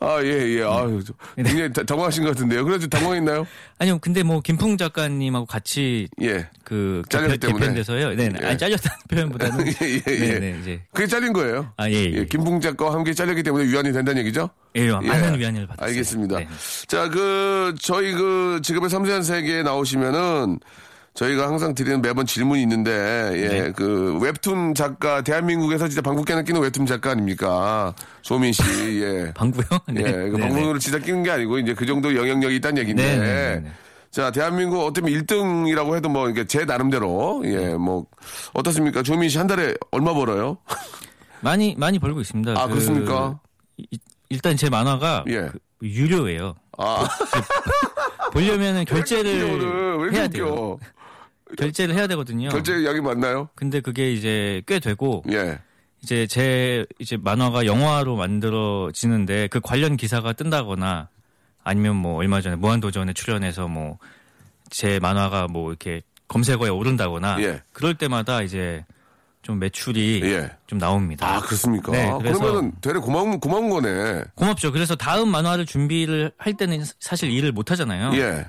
아, 0.00 0.22
예, 0.22 0.58
예. 0.58 0.62
아유, 0.62 1.02
저- 1.04 1.12
굉장히 1.36 1.72
다- 1.72 1.82
당황하신 1.82 2.24
것 2.24 2.30
같은데요. 2.30 2.64
그래도 2.64 2.86
당황했나요? 2.88 3.46
아니요, 3.78 3.98
근데 4.00 4.22
뭐 4.22 4.40
김풍 4.40 4.76
작가님하고 4.78 5.46
같이 5.46 6.08
예. 6.22 6.48
그 6.64 7.02
잘렸기 7.08 7.38
때문에? 7.38 7.58
개편돼서요. 7.60 8.14
네, 8.14 8.28
네. 8.28 8.38
예. 8.42 8.46
아니 8.46 8.58
잘렸다는 8.58 8.98
표현보다는 9.10 9.66
예, 9.66 9.72
예, 9.82 9.94
예. 10.06 10.16
네, 10.16 10.38
네, 10.38 10.58
이제 10.62 10.80
그게 10.92 11.06
잘린 11.06 11.32
거예요. 11.32 11.72
아, 11.76 11.88
예, 11.88 11.94
예. 11.94 12.12
예, 12.12 12.24
김풍 12.26 12.60
작가와 12.60 12.92
함께 12.94 13.12
잘렸기 13.12 13.42
때문에 13.42 13.66
위안이 13.66 13.92
된다는 13.92 14.20
얘기죠? 14.22 14.50
예, 14.76 14.90
많은 14.90 15.38
위안을 15.38 15.66
받았어요. 15.66 15.88
알겠습니다. 15.88 16.38
네. 16.38 16.48
자, 16.86 17.08
그, 17.08 17.74
저희 17.80 18.12
그, 18.12 18.60
직업의 18.62 18.90
섬세한 18.90 19.22
세계에 19.22 19.62
나오시면은, 19.62 20.58
저희가 21.16 21.48
항상 21.48 21.74
드리는 21.74 22.02
매번 22.02 22.26
질문이 22.26 22.60
있는데, 22.62 22.90
예, 23.36 23.48
네. 23.48 23.72
그, 23.72 24.18
웹툰 24.20 24.74
작가, 24.74 25.22
대한민국에서 25.22 25.88
진짜 25.88 26.02
방국계나 26.02 26.42
끼는 26.42 26.60
웹툰 26.60 26.84
작가 26.84 27.12
아닙니까? 27.12 27.94
소민 28.22 28.52
씨, 28.52 28.62
예. 29.02 29.32
방구요? 29.34 29.64
예, 29.96 30.02
네. 30.02 30.12
그 30.30 30.36
네, 30.36 30.40
방송으로 30.42 30.78
진짜 30.78 30.98
끼는 30.98 31.22
게 31.22 31.30
아니고, 31.30 31.58
이제 31.58 31.72
그 31.72 31.86
정도 31.86 32.14
영향력이 32.14 32.56
있다는 32.56 32.78
얘기인데, 32.82 33.02
네, 33.02 33.16
네, 33.18 33.24
네, 33.26 33.60
네. 33.60 33.70
자, 34.10 34.30
대한민국 34.30 34.84
어쩌면 34.84 35.10
1등이라고 35.12 35.96
해도 35.96 36.10
뭐, 36.10 36.28
이게 36.28 36.44
제 36.46 36.66
나름대로, 36.66 37.40
예, 37.46 37.74
뭐, 37.74 38.04
어떻습니까? 38.52 39.02
조민 39.02 39.30
씨 39.30 39.38
한 39.38 39.46
달에 39.46 39.72
얼마 39.92 40.12
벌어요? 40.12 40.58
많이 41.40 41.74
많이 41.78 41.98
벌고 41.98 42.20
있습니다. 42.20 42.52
아, 42.60 42.64
그, 42.66 42.74
그렇습니까? 42.74 43.40
이- 43.78 43.98
일단 44.28 44.54
제 44.56 44.68
만화가 44.68 45.24
예. 45.28 45.48
그 45.78 45.86
유료예요. 45.88 46.56
아, 46.76 47.08
보려면은 48.32 48.74
오늘 48.80 48.84
결제를 48.84 49.98
왜 49.98 50.10
해야 50.10 50.22
이렇게 50.24 50.28
돼요. 50.38 50.78
결제를 51.56 51.94
해야 51.94 52.06
되거든요. 52.08 52.48
결제 52.48 52.84
약이 52.84 53.00
맞나요? 53.00 53.48
근데 53.54 53.80
그게 53.80 54.12
이제 54.12 54.62
꽤 54.66 54.78
되고 54.80 55.22
예. 55.30 55.58
이제 56.02 56.26
제 56.26 56.84
이제 56.98 57.16
만화가 57.16 57.66
영화로 57.66 58.16
만들어지는데 58.16 59.48
그 59.48 59.60
관련 59.60 59.96
기사가 59.96 60.32
뜬다거나 60.32 61.08
아니면 61.64 61.96
뭐 61.96 62.16
얼마 62.16 62.40
전에 62.40 62.56
무한도전에 62.56 63.12
출연해서 63.12 63.68
뭐 63.68 63.98
제 64.70 64.98
만화가 65.00 65.48
뭐 65.48 65.70
이렇게 65.70 66.02
검색어에 66.28 66.68
오른다거나 66.68 67.40
예. 67.42 67.62
그럴 67.72 67.94
때마다 67.94 68.42
이제 68.42 68.84
좀 69.42 69.60
매출이 69.60 70.22
예. 70.24 70.50
좀 70.66 70.78
나옵니다. 70.78 71.36
아, 71.36 71.40
그렇습니까? 71.40 71.92
네, 71.92 72.12
그래서 72.18 72.40
그러면은 72.40 72.72
되레 72.80 72.98
고마운, 72.98 73.38
고마운 73.38 73.70
거네. 73.70 74.24
고맙죠. 74.34 74.72
그래서 74.72 74.96
다음 74.96 75.28
만화를 75.28 75.66
준비를 75.66 76.32
할 76.36 76.54
때는 76.54 76.84
사실 76.98 77.30
일을 77.30 77.52
못 77.52 77.70
하잖아요. 77.70 78.12
예. 78.20 78.46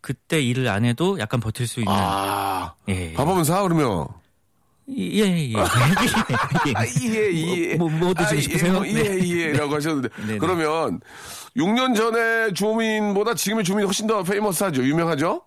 그때 0.00 0.40
일을 0.40 0.68
안 0.68 0.84
해도 0.84 1.18
약간 1.18 1.40
버틸 1.40 1.66
수 1.66 1.80
있는. 1.80 1.92
아. 1.94 2.74
예. 2.88 3.12
밥 3.12 3.26
한번 3.26 3.44
사, 3.44 3.62
그러면. 3.62 4.06
예, 4.88 5.20
예. 5.20 5.52
예. 5.52 5.56
아, 6.74 6.84
예, 7.02 7.32
예. 7.32 7.74
뭐, 7.76 7.88
뭐 7.88 8.14
드시고 8.14 8.38
아, 8.38 8.40
싶으세요? 8.40 8.68
예, 8.68 8.72
뭐, 8.72 8.86
예, 8.86 8.92
네. 8.92 9.28
예. 9.28 9.52
라고 9.52 9.74
하셨는데. 9.74 10.08
네. 10.26 10.38
그러면 10.38 11.00
6년 11.56 11.94
전에 11.94 12.52
주민보다 12.52 13.34
지금의 13.34 13.64
주민이 13.64 13.84
훨씬 13.84 14.06
더 14.06 14.22
페이머스하죠. 14.22 14.82
유명하죠? 14.82 15.42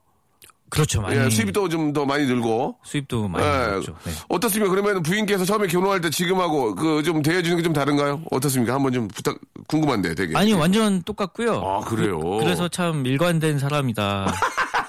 그렇죠. 0.74 1.02
많이. 1.02 1.18
예, 1.20 1.30
수입도 1.30 1.70
좀 1.70 1.94
더 1.94 2.06
많이 2.06 2.26
늘고. 2.26 2.78
수입도 2.84 3.28
많이 3.28 3.46
예. 3.46 3.50
늘었죠. 3.68 3.96
네. 4.06 4.12
어떻습니까? 4.30 4.72
그러면 4.72 5.04
부인께서 5.04 5.46
처음에 5.46 5.68
결혼할 5.68 6.02
때 6.02 6.10
지금하고 6.10 6.74
그 6.76 7.04
좀 7.04 7.22
대해주는 7.22 7.58
게 7.58 7.64
좀 7.64 7.74
다른가요? 7.74 8.22
어떻습니까? 8.32 8.74
한번 8.74 8.92
좀 8.94 9.08
부탁, 9.08 9.38
궁금한데 9.68 10.16
되게. 10.16 10.36
아니 10.36 10.54
완전 10.54 11.04
똑같고요. 11.04 11.62
아, 11.62 11.80
그래요? 11.82 12.20
그, 12.20 12.44
래서참 12.46 13.06
일관된 13.06 13.60
사람이다. 13.60 14.34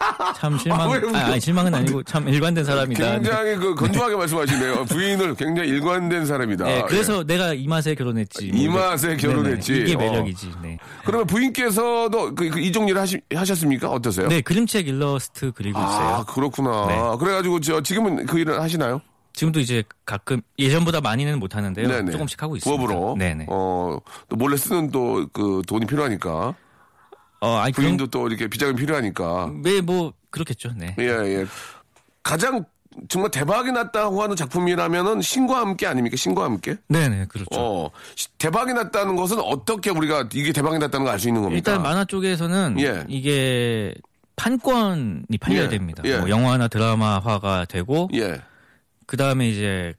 참 0.44 0.58
실망. 0.58 0.80
아, 0.82 0.86
왜 0.88 0.98
웃겨? 0.98 1.16
아, 1.16 1.20
아니, 1.26 1.40
실망은 1.40 1.74
아니고 1.74 2.02
참 2.02 2.28
일관된 2.28 2.64
사람이다. 2.64 3.12
굉장히 3.12 3.56
그 3.56 3.74
건조하게 3.74 4.16
말씀하시네요. 4.16 4.84
부인을 4.84 5.34
굉장히 5.36 5.70
일관된 5.70 6.26
사람이다. 6.26 6.64
네, 6.66 6.82
그래서 6.86 7.20
예. 7.20 7.24
내가 7.24 7.54
이 7.54 7.66
맛에 7.66 7.94
결혼했지. 7.94 8.48
이 8.52 8.68
뭐 8.68 8.80
맛에 8.80 9.08
네네. 9.08 9.20
결혼했지. 9.20 9.72
이게 9.74 9.94
어. 9.94 9.98
매력이지. 9.98 10.50
네. 10.62 10.78
그러면 11.04 11.26
부인께서도 11.26 12.34
그, 12.34 12.50
그 12.50 12.60
이종 12.60 12.88
일을 12.88 13.00
하시, 13.00 13.20
하셨습니까? 13.34 13.88
어떠세요? 13.90 14.28
네, 14.28 14.42
그림책 14.42 14.86
일러스트 14.88 15.52
그리고 15.54 15.78
아, 15.78 15.84
있어요. 15.84 16.24
그렇구나. 16.28 16.86
네. 16.88 17.18
그래가지고 17.18 17.60
저 17.60 17.80
지금은 17.80 18.26
그 18.26 18.38
일을 18.38 18.60
하시나요? 18.60 19.00
지금도 19.32 19.60
이제 19.60 19.82
가끔 20.04 20.42
예전보다 20.58 21.00
많이는 21.00 21.40
못 21.40 21.56
하는데요. 21.56 21.88
네네. 21.88 22.12
조금씩 22.12 22.40
하고 22.42 22.56
있습니다. 22.56 22.86
부업으로. 22.86 23.16
네네. 23.18 23.46
어, 23.48 23.98
또 24.28 24.36
몰래 24.36 24.56
쓰는 24.56 24.90
또 24.90 25.26
그 25.32 25.62
돈이 25.66 25.86
필요하니까. 25.86 26.54
어, 27.40 27.56
아니 27.58 27.72
그런 27.72 27.88
부인도 27.88 28.06
또 28.06 28.26
이렇게 28.28 28.46
비자금이 28.48 28.78
필요하니까. 28.78 29.50
네, 29.62 29.80
뭐 29.80 30.12
그렇겠죠. 30.34 30.72
네. 30.76 30.94
예, 30.98 31.04
예. 31.04 31.46
가장 32.24 32.64
정말 33.08 33.30
대박이 33.30 33.70
났다고 33.72 34.22
하는 34.22 34.36
작품이라면은 34.36 35.20
신과 35.22 35.58
함께 35.60 35.86
아닙니까? 35.86 36.16
신과 36.16 36.44
함께? 36.44 36.76
네네, 36.88 37.26
그렇죠. 37.28 37.48
어, 37.52 37.90
시- 38.14 38.28
대박이 38.38 38.72
났다는 38.72 39.16
것은 39.16 39.38
어떻게 39.40 39.90
우리가 39.90 40.28
이게 40.32 40.52
대박이 40.52 40.78
났다는 40.78 41.04
걸 41.04 41.12
알 41.12 41.18
수 41.18 41.28
있는 41.28 41.42
겁니까? 41.42 41.56
일단 41.72 41.82
만화 41.82 42.04
쪽에서는 42.04 42.80
예. 42.80 43.04
이게 43.08 43.94
판권이 44.36 45.38
팔려야 45.40 45.64
예, 45.64 45.68
됩니다. 45.68 46.02
예. 46.06 46.18
뭐 46.18 46.28
영화나 46.28 46.68
드라마화가 46.68 47.66
되고 47.66 48.08
예. 48.14 48.40
그 49.06 49.16
다음에 49.16 49.48
이제 49.48 49.94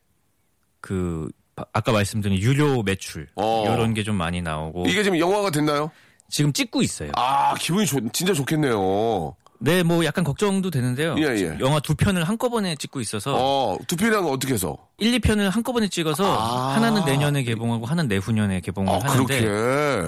그 0.81 1.29
바- 1.55 1.65
아까 1.73 1.91
말씀드린 1.91 2.37
유료 2.39 2.81
매출 2.83 3.27
어. 3.35 3.63
이런 3.65 3.93
게 3.93 4.03
좀 4.03 4.15
많이 4.15 4.41
나오고 4.41 4.85
이게 4.87 5.03
지금 5.03 5.17
영화가 5.19 5.51
됐나요? 5.51 5.91
지금 6.29 6.51
찍고 6.53 6.81
있어요. 6.81 7.11
아, 7.15 7.55
기분이 7.55 7.85
좋, 7.85 7.99
진짜 8.11 8.33
좋겠네요. 8.33 9.35
네, 9.59 9.83
뭐 9.83 10.03
약간 10.05 10.23
걱정도 10.23 10.69
되는데요. 10.69 11.15
예, 11.17 11.23
예. 11.23 11.57
영화 11.59 11.79
두 11.79 11.95
편을 11.95 12.23
한꺼번에 12.23 12.75
찍고 12.75 12.99
있어서 13.01 13.33
어, 13.35 13.77
두 13.87 13.95
편이랑 13.95 14.25
어떻게 14.25 14.53
해서? 14.53 14.77
1, 14.97 15.19
2편을 15.19 15.49
한꺼번에 15.49 15.87
찍어서 15.87 16.25
아. 16.25 16.75
하나는 16.75 17.05
내년에 17.05 17.43
개봉하고 17.43 17.85
하나는 17.85 18.07
내후년에 18.07 18.59
개봉을 18.61 18.89
아, 18.91 18.99
하는데 18.99 19.39
그렇게. 19.39 19.45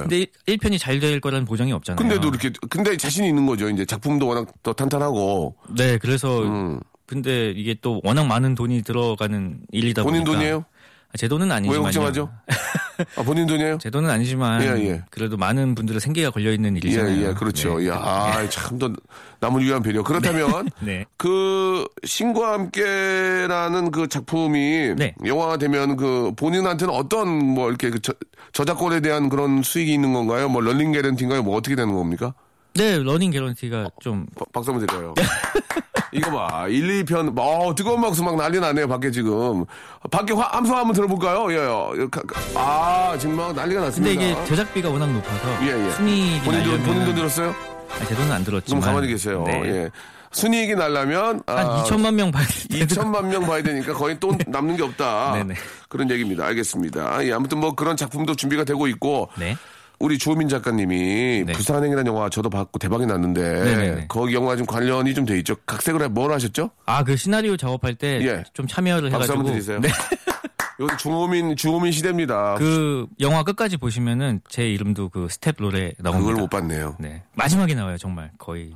근데 0.02 0.26
1편이 0.48 0.80
잘 0.80 0.98
될 0.98 1.22
거라는 1.22 1.46
보장이 1.46 1.72
없잖아요. 1.74 1.98
근데도 1.98 2.30
이렇게, 2.30 2.50
근데 2.70 2.98
자신이 2.98 3.28
있는 3.28 3.46
거죠. 3.46 3.70
이제 3.70 3.86
작품도 3.86 4.28
워낙 4.28 4.48
더 4.64 4.74
탄탄하고. 4.74 5.56
네, 5.78 5.98
그래서 6.00 6.42
음. 6.42 6.80
근데 7.06 7.52
이게 7.52 7.76
또 7.82 8.02
워낙 8.04 8.26
많은 8.26 8.56
돈이 8.56 8.82
들어가는 8.82 9.60
일이다 9.72 10.02
본인 10.04 10.24
보니까 10.24 10.40
돈이에요? 10.40 10.66
아, 11.14 11.18
제 11.18 11.28
돈은 11.28 11.48
왜 11.50 11.54
아니지만 11.54 11.84
걱정하죠? 11.84 12.32
아, 13.16 13.24
본인 13.24 13.46
돈이에요? 13.48 13.78
제 13.80 13.90
돈은 13.90 14.10
아니지만 14.10 14.62
예, 14.64 14.68
예. 14.90 15.02
그래도 15.10 15.38
많은 15.38 15.76
분들의 15.76 16.00
생계가 16.02 16.32
걸려 16.32 16.52
있는 16.52 16.76
예, 16.76 16.78
일이잖아요. 16.78 17.28
예, 17.28 17.34
그렇죠. 17.34 17.80
네. 17.80 17.90
야, 17.90 17.96
아, 17.96 18.50
참, 18.50 18.80
더, 18.80 18.92
남을 19.40 19.64
위한 19.64 19.82
배려. 19.82 20.04
그렇다면, 20.04 20.70
네. 20.82 21.06
그, 21.18 21.86
신과 22.04 22.54
함께라는 22.54 23.92
그 23.92 24.08
작품이, 24.08 24.96
네. 24.98 25.14
영화가 25.26 25.58
되면 25.58 25.96
그, 25.96 26.32
본인한테는 26.36 26.94
어떤, 26.94 27.28
뭐, 27.30 27.70
이렇게 27.70 27.90
그 27.90 28.02
저, 28.02 28.14
저작권에 28.54 29.02
대한 29.02 29.30
그런 29.30 29.62
수익이 29.64 29.94
있는 29.94 30.14
건가요? 30.14 30.50
뭐, 30.50 30.62
런닝 30.62 30.92
개런티인가요? 30.92 31.44
뭐, 31.44 31.56
어떻게 31.56 31.76
되는 31.76 31.94
겁니까? 31.94 32.34
네, 32.78 33.00
러닝 33.00 33.32
개런티가 33.32 33.90
좀 34.00 34.26
박- 34.38 34.52
박수 34.54 34.72
한번 34.72 34.86
드려요. 34.88 35.14
이거 36.14 36.32
봐. 36.32 36.68
1, 36.68 37.04
2편, 37.06 37.38
어, 37.38 37.76
뜨거운 37.76 38.00
박수 38.02 38.24
막 38.24 38.36
난리 38.38 38.60
나네요, 38.60 38.88
밖에 38.88 39.12
지금. 39.12 39.66
밖에 40.10 40.34
화, 40.34 40.44
함성 40.52 40.78
한번 40.78 40.94
들어볼까요? 40.94 41.52
예, 41.52 41.58
예. 42.02 42.08
아, 42.56 43.16
지금 43.20 43.36
막 43.36 43.54
난리가 43.54 43.82
근데 43.82 43.86
났습니다. 43.88 44.24
이게 44.24 44.46
제작비가 44.46 44.90
워낙 44.90 45.12
높아서 45.12 45.66
예, 45.66 45.68
예. 45.72 45.96
본인 46.44 46.64
돈, 46.64 46.84
본인 46.84 47.06
돈 47.06 47.16
들었어요? 47.16 47.54
아, 47.90 48.06
제 48.06 48.16
돈은 48.16 48.32
안 48.32 48.44
들었지만 48.44 48.82
가만히 48.82 49.08
계세요. 49.08 49.44
네. 49.46 49.62
예. 49.66 49.90
순이익이 50.32 50.76
날라면 50.76 51.42
한 51.48 51.58
아, 51.58 51.84
2천만 51.84 52.14
명 52.14 52.32
봐야 52.32 52.46
돼. 52.46 52.86
2천만 52.86 53.26
명 53.28 53.46
봐야 53.46 53.62
되니까 53.64 53.94
거의 53.94 54.18
또 54.20 54.36
남는 54.48 54.78
게 54.78 54.84
없다. 54.84 55.34
네네. 55.34 55.56
그런 55.90 56.10
얘기입니다. 56.12 56.46
알겠습니다. 56.46 57.26
예, 57.26 57.34
아무튼 57.34 57.60
뭐 57.60 57.74
그런 57.76 57.98
작품도 57.98 58.36
준비가 58.36 58.64
되고 58.64 58.88
있고 58.88 59.30
네. 59.38 59.56
우리 60.00 60.18
주호민 60.18 60.48
작가님이 60.48 61.44
네. 61.46 61.54
부산행이라는 61.54 62.06
영화 62.08 62.30
저도 62.30 62.50
봤고 62.50 62.78
대박이 62.80 63.06
났는데 63.06 63.42
네네네. 63.64 64.06
거기 64.08 64.34
영화 64.36 64.56
좀 64.56 64.66
관련이 64.66 65.14
좀 65.14 65.26
돼 65.26 65.38
있죠. 65.40 65.56
각색을 65.66 66.02
해, 66.04 66.08
뭘 66.08 66.32
하셨죠? 66.32 66.70
아, 66.86 67.04
그 67.04 67.16
시나리오 67.18 67.58
작업할 67.58 67.96
때 67.96 68.22
예. 68.22 68.44
좀 68.54 68.66
참여를 68.68 69.10
박수 69.10 69.24
해가지고 69.34 69.38
한번 69.40 69.54
드리세요. 69.54 69.80
네. 69.80 69.90
여기 70.80 70.96
주호민 70.98 71.56
주호민 71.56 71.92
시대입니다. 71.92 72.54
그 72.60 73.08
영화 73.20 73.42
끝까지 73.42 73.78
보시면은 73.78 74.42
제 74.48 74.70
이름도 74.70 75.10
그 75.10 75.28
staff 75.28 75.56
roll에 75.58 75.94
나옵니다. 75.98 76.20
그걸 76.20 76.36
못 76.36 76.48
봤네요. 76.52 76.96
네. 77.00 77.24
마지막에 77.34 77.74
나와요, 77.74 77.98
정말 77.98 78.30
거의. 78.38 78.68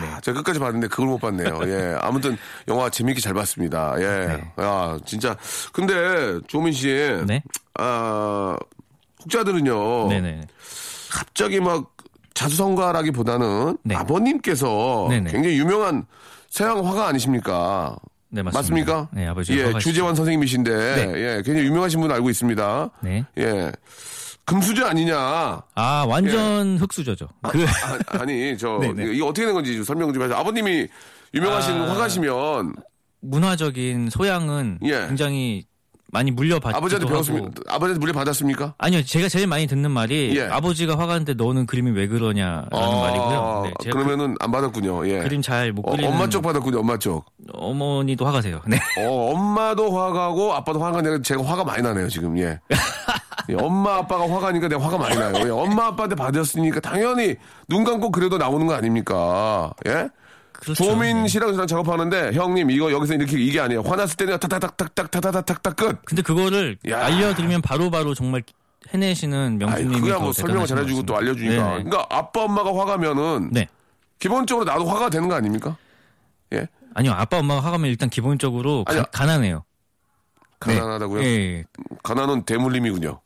네. 0.00 0.06
아, 0.08 0.18
제가 0.22 0.38
끝까지 0.38 0.58
봤는데 0.58 0.88
그걸 0.88 1.08
못 1.08 1.18
봤네요. 1.18 1.60
예. 1.66 1.94
아무튼 2.00 2.38
영화 2.68 2.88
재밌게 2.88 3.20
잘 3.20 3.34
봤습니다. 3.34 3.94
예. 3.98 4.26
네. 4.28 4.52
아, 4.56 4.98
진짜. 5.04 5.36
근데 5.74 6.40
조민 6.48 6.72
씨. 6.72 6.88
네. 7.26 7.42
아, 7.78 8.56
혹자들은요. 9.24 10.08
네네. 10.08 10.46
갑자기 11.10 11.60
막 11.60 11.94
자수성가라기보다는 12.34 13.78
네. 13.82 13.94
아버님께서 13.94 15.06
네네. 15.10 15.30
굉장히 15.30 15.58
유명한 15.58 16.06
서양 16.48 16.86
화가 16.86 17.06
아니십니까? 17.08 17.96
네, 18.30 18.42
맞습니다. 18.42 18.58
맞습니까? 18.58 19.08
네, 19.12 19.26
아버지. 19.26 19.58
예, 19.58 19.78
주재환 19.78 20.14
선생님이신데 20.14 20.70
네. 20.70 21.12
예, 21.16 21.42
굉장히 21.44 21.66
유명하신 21.66 22.00
분 22.00 22.10
알고 22.10 22.30
있습니다. 22.30 22.90
네. 23.02 23.24
예. 23.38 23.72
금수저 24.44 24.86
아니냐? 24.86 25.62
아, 25.74 26.04
완전 26.08 26.76
흑수저죠. 26.78 27.28
그 27.48 27.64
아, 28.06 28.24
니저 28.24 28.78
네네. 28.82 29.12
이게 29.12 29.22
어떻게 29.22 29.44
된 29.46 29.54
건지 29.54 29.74
좀 29.74 29.84
설명 29.84 30.12
좀 30.12 30.22
해서 30.22 30.34
아버님이 30.34 30.88
유명하신 31.34 31.74
아. 31.74 31.90
화가시면 31.90 32.74
문화적인 33.20 34.10
소양은 34.10 34.80
예. 34.84 35.06
굉장히 35.06 35.64
많이 36.12 36.30
물려받기도 36.30 36.76
아버지한테. 36.76 37.08
배웠습니까? 37.08 37.48
아버지한테 37.68 37.98
물려 37.98 38.12
받았습니까? 38.12 38.74
아니요, 38.76 39.02
제가 39.02 39.30
제일 39.30 39.46
많이 39.46 39.66
듣는 39.66 39.90
말이 39.90 40.36
예. 40.36 40.42
아버지가 40.42 40.98
화가인데 40.98 41.34
너는 41.34 41.64
그림이 41.64 41.90
왜 41.92 42.06
그러냐라는 42.06 42.68
말이고요. 42.70 43.72
네, 43.82 43.90
그러면은 43.90 44.36
안 44.38 44.52
받았군요. 44.52 45.08
예. 45.08 45.20
그, 45.20 45.28
림 45.28 45.40
잘못 45.40 45.88
어, 45.88 45.92
그리는 45.92 46.12
엄마 46.12 46.28
쪽 46.28 46.42
받았군요. 46.42 46.78
엄마 46.80 46.98
쪽. 46.98 47.24
어머니도 47.54 48.26
화가세요. 48.26 48.60
네. 48.66 48.76
어, 48.98 49.32
엄마도 49.32 49.90
화가고 49.90 50.52
아빠도 50.52 50.84
화가 50.84 51.00
내가 51.00 51.22
제가 51.22 51.42
화가 51.42 51.64
많이 51.64 51.82
나네요 51.82 52.08
지금. 52.10 52.38
예. 52.38 52.60
예, 53.48 53.54
엄마 53.54 53.96
아빠가 53.96 54.30
화가니까 54.30 54.68
내가 54.68 54.84
화가 54.84 54.98
많이 54.98 55.16
나요. 55.16 55.32
예, 55.46 55.48
엄마 55.48 55.86
아빠한테 55.86 56.14
받았으니까 56.14 56.80
당연히 56.80 57.36
눈 57.68 57.84
감고 57.84 58.10
그래도 58.10 58.36
나오는 58.36 58.66
거 58.66 58.74
아닙니까? 58.74 59.72
예? 59.86 60.08
그렇죠. 60.62 60.84
조민 60.84 61.22
네. 61.22 61.28
씨랑 61.28 61.52
저랑 61.52 61.66
작업하는데 61.66 62.32
형님 62.34 62.70
이거 62.70 62.92
여기서 62.92 63.14
이렇게 63.14 63.36
이게 63.36 63.58
아니에요. 63.58 63.82
화났을 63.82 64.16
때는 64.16 64.38
타타닥닥 64.38 65.76
끝. 65.76 66.04
근데 66.04 66.22
그거를 66.22 66.78
야. 66.88 67.04
알려드리면 67.06 67.62
바로바로 67.62 68.14
정말 68.14 68.44
해내시는 68.90 69.58
명수님이 69.58 70.00
그야 70.00 70.18
더뭐 70.18 70.32
설명을 70.32 70.66
잘해주고 70.66 71.00
것 71.00 71.06
또. 71.06 71.16
알려주니까. 71.16 71.62
네네. 71.62 71.84
그러니까 71.84 72.06
아빠 72.10 72.44
엄마가 72.44 72.76
화가면은 72.78 73.50
네. 73.52 73.66
기본적으로 74.20 74.64
나도 74.64 74.86
화가 74.86 75.10
되는 75.10 75.28
거 75.28 75.34
아닙니까? 75.34 75.76
예? 76.52 76.68
아니요, 76.94 77.12
아빠 77.12 77.38
엄마가 77.38 77.60
화가면 77.60 77.90
일단 77.90 78.08
기본적으로 78.08 78.84
가. 78.84 79.02
가난해요. 79.02 79.64
네. 80.66 80.74
가난하다고요? 80.76 81.22
예, 81.22 81.26
예. 81.26 81.64
가난은 82.04 82.44
대물림이군요. 82.44 83.20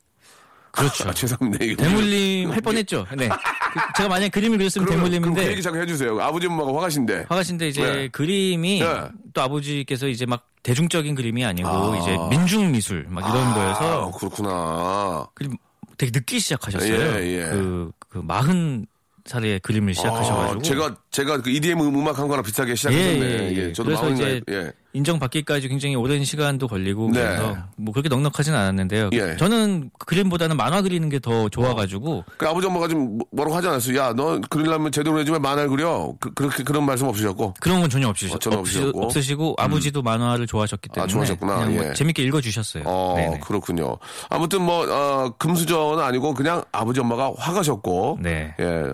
그렇죠. 0.76 1.08
아, 1.08 1.12
죄송합니다. 1.14 1.82
대물림 1.82 2.50
할 2.52 2.60
뻔했죠. 2.60 3.06
네. 3.16 3.28
그- 3.28 3.80
제가 3.96 4.08
만약 4.08 4.30
그림을 4.30 4.58
그렸으면 4.58 4.88
대물림인데 4.88 5.44
그 5.44 5.50
얘기 5.52 5.62
잠깐 5.62 5.82
해주세요. 5.82 6.18
아버지 6.20 6.46
엄마가 6.46 6.72
화가신데. 6.74 7.26
화가신데 7.28 7.68
이제 7.68 7.82
네. 7.82 8.08
그림이 8.08 8.80
네. 8.80 9.02
또 9.34 9.42
아버지께서 9.42 10.08
이제 10.08 10.26
막 10.26 10.46
대중적인 10.62 11.14
그림이 11.14 11.44
아니고 11.44 11.68
아. 11.68 11.96
이제 11.98 12.16
민중 12.30 12.72
미술 12.72 13.06
막 13.08 13.20
이런 13.28 13.36
아, 13.48 13.54
거여서 13.54 14.10
그렇구나. 14.18 15.26
그림 15.34 15.56
되게 15.98 16.10
늦게 16.14 16.38
시작하셨어요. 16.38 16.92
예, 17.20 17.26
예. 17.42 17.44
그, 17.50 17.90
그 18.08 18.18
마흔 18.18 18.86
살에 19.24 19.58
그림을 19.58 19.92
시작하셔가지고 19.94 20.58
아, 20.60 20.62
제가 20.62 20.96
제가 21.10 21.42
그 21.42 21.50
EDM 21.50 21.80
음악 21.80 22.18
한 22.18 22.28
거랑 22.28 22.44
비슷하게 22.44 22.74
시작했는데 22.76 23.26
예, 23.26 23.50
예, 23.50 23.56
예. 23.68 23.72
저도 23.72 23.86
그래서 23.88 24.02
마흔 24.02 24.14
이제 24.14 24.40
나이- 24.46 24.56
예. 24.56 24.72
인정받기까지 24.96 25.68
굉장히 25.68 25.94
오랜 25.96 26.24
시간도 26.24 26.68
걸리고 26.68 27.10
네. 27.12 27.20
그래서 27.22 27.56
뭐 27.76 27.92
그렇게 27.92 28.08
넉넉하지는 28.08 28.58
않았는데요. 28.58 29.10
예. 29.12 29.36
저는 29.36 29.90
그림보다는 29.98 30.56
만화 30.56 30.82
그리는 30.82 31.08
게 31.08 31.16
더 31.26 31.48
좋아가지고 31.48 32.24
그 32.36 32.46
아버지 32.46 32.66
엄마가 32.66 32.86
좀 32.88 33.18
뭐라고 33.32 33.56
하지 33.56 33.66
않았어요? 33.68 33.98
야, 33.98 34.12
너 34.12 34.38
그리려면 34.48 34.92
제대로 34.92 35.18
해주면 35.18 35.42
만화를 35.42 35.70
그려. 35.70 36.14
그, 36.20 36.32
그렇게 36.34 36.62
그런 36.62 36.84
말씀 36.86 37.08
없으셨고. 37.08 37.54
그런 37.58 37.80
건 37.80 37.90
전혀 37.90 38.06
없으시, 38.08 38.34
어, 38.34 38.38
전혀 38.38 38.58
없으시, 38.58 38.78
없으셨고. 38.78 39.04
없으시고 39.04 39.54
아버지도 39.58 40.02
만화를 40.02 40.46
좋아하셨기 40.46 40.90
때문에 40.90 41.04
아, 41.04 41.06
좋아하셨구나. 41.12 41.56
그냥 41.56 41.74
뭐 41.74 41.84
예. 41.84 41.94
재밌게 41.94 42.22
읽어주셨어요. 42.24 42.84
어. 42.86 43.38
그렇군요. 43.42 43.96
아무튼 44.28 44.62
뭐 44.62 44.86
어, 44.88 45.34
금수저는 45.38 46.04
아니고 46.04 46.34
그냥 46.34 46.62
아버지 46.70 47.00
엄마가 47.00 47.32
화가셨고. 47.36 48.18
네. 48.22 48.54
예. 48.60 48.84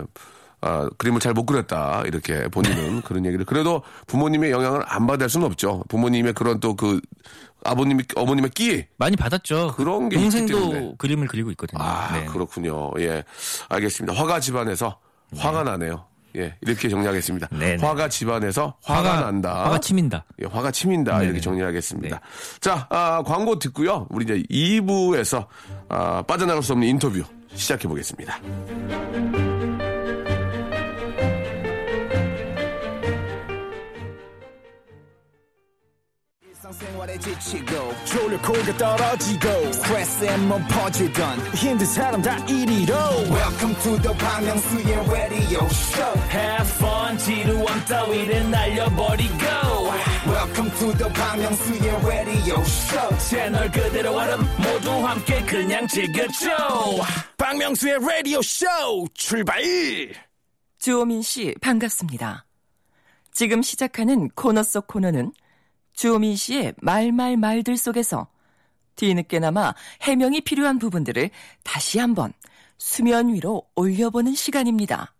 아, 0.65 0.89
그림을 0.97 1.19
잘 1.19 1.33
못 1.33 1.45
그렸다. 1.45 2.03
이렇게 2.05 2.47
본인은 2.47 3.01
그런 3.05 3.25
얘기를. 3.25 3.43
그래도 3.45 3.83
부모님의 4.07 4.51
영향을 4.51 4.81
안 4.87 5.05
받을 5.07 5.27
수는 5.29 5.45
없죠. 5.47 5.83
부모님의 5.89 6.33
그런 6.33 6.59
또 6.59 6.75
그 6.75 6.99
아버님이 7.65 8.03
어머님의 8.15 8.49
끼. 8.51 8.85
많이 8.97 9.15
받았죠. 9.15 9.73
그런 9.77 10.09
게 10.09 10.17
동생도. 10.17 10.95
그림을 10.97 11.27
그리고 11.27 11.49
있거든요. 11.51 11.81
아, 11.81 12.11
네. 12.13 12.25
그렇군요. 12.25 12.91
예. 12.99 13.23
알겠습니다. 13.69 14.13
화가 14.19 14.39
집안에서 14.41 14.99
화가 15.37 15.63
나네요. 15.63 16.05
예. 16.35 16.55
이렇게 16.61 16.89
정리하겠습니다. 16.89 17.47
네네. 17.51 17.85
화가 17.85 18.09
집안에서 18.09 18.75
화가, 18.83 19.21
난다. 19.21 19.63
화가 19.65 19.79
치민다. 19.79 20.25
예, 20.41 20.47
화가 20.47 20.71
치민다. 20.71 21.13
네네. 21.13 21.25
이렇게 21.25 21.39
정리하겠습니다. 21.41 22.19
네. 22.19 22.59
자, 22.59 22.87
아, 22.89 23.21
광고 23.25 23.57
듣고요. 23.59 24.07
우리 24.09 24.25
이제 24.25 24.43
2부에서 24.49 25.45
아, 25.89 26.21
빠져나갈 26.23 26.63
수 26.63 26.73
없는 26.73 26.87
인터뷰 26.87 27.23
시작해 27.53 27.87
보겠습니다. 27.87 28.39
지치고, 37.19 37.93
떨어지고, 38.77 39.49
퍼지던, 40.67 41.39
welcome 43.29 43.75
to 43.83 43.97
the 44.01 44.17
Bang 44.17 44.45
Myung-soo's 44.45 45.09
radio 45.09 45.65
show. 45.69 46.19
Have 46.31 46.67
fun 46.77 47.17
지루함 47.17 47.85
따위를 47.85 48.49
날려버리고. 48.49 49.45
Welcome 50.25 50.71
to 50.79 50.93
the 50.97 51.13
Bang 51.13 51.41
Myung-soo's 51.41 52.05
radio 52.05 52.61
show. 52.61 53.17
채널 53.29 53.69
그대로 53.71 54.15
얼음 54.15 54.41
모두 54.57 54.91
함께 55.05 55.43
그냥 55.43 55.87
즐겨줘. 55.87 56.49
박명수의 57.37 57.99
라디오 57.99 58.41
쇼 58.41 58.65
출발! 59.13 59.61
주호민 60.79 61.21
씨, 61.21 61.53
반갑습니다. 61.61 62.45
지금 63.31 63.61
시작하는 63.61 64.29
코너 64.29 64.63
속 64.63 64.87
코너는 64.87 65.31
주호민 65.93 66.35
씨의 66.35 66.73
말말 66.81 67.37
말들 67.37 67.77
속에서 67.77 68.27
뒤늦게나마 68.95 69.73
해명이 70.01 70.41
필요한 70.41 70.79
부분들을 70.79 71.29
다시 71.63 71.99
한번 71.99 72.33
수면 72.77 73.33
위로 73.33 73.67
올려보는 73.75 74.35
시간입니다. 74.35 75.13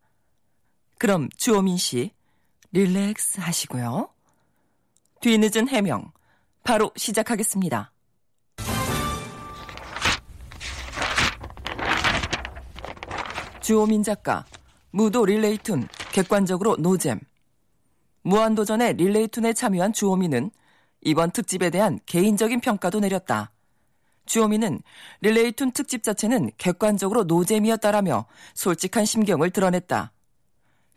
그럼 0.99 1.29
주호민 1.38 1.77
씨, 1.77 2.12
릴렉스 2.71 3.39
하시고요. 3.39 4.09
뒤늦은 5.21 5.69
해명 5.69 6.12
바로 6.63 6.91
시작하겠습니다. 6.95 7.91
주호민 13.62 14.03
작가, 14.03 14.45
무도 14.91 15.25
릴레이툰, 15.25 15.88
객관적으로 16.12 16.75
노잼. 16.75 17.19
무한도전의 18.23 18.95
릴레이툰에 18.95 19.53
참여한 19.53 19.93
주호민은 19.93 20.51
이번 21.03 21.31
특집에 21.31 21.69
대한 21.69 21.99
개인적인 22.05 22.61
평가도 22.61 22.99
내렸다. 22.99 23.51
주호민은 24.25 24.81
릴레이툰 25.21 25.71
특집 25.71 26.03
자체는 26.03 26.51
객관적으로 26.57 27.25
노잼이었다라며 27.25 28.25
솔직한 28.53 29.05
심경을 29.05 29.51
드러냈다. 29.51 30.11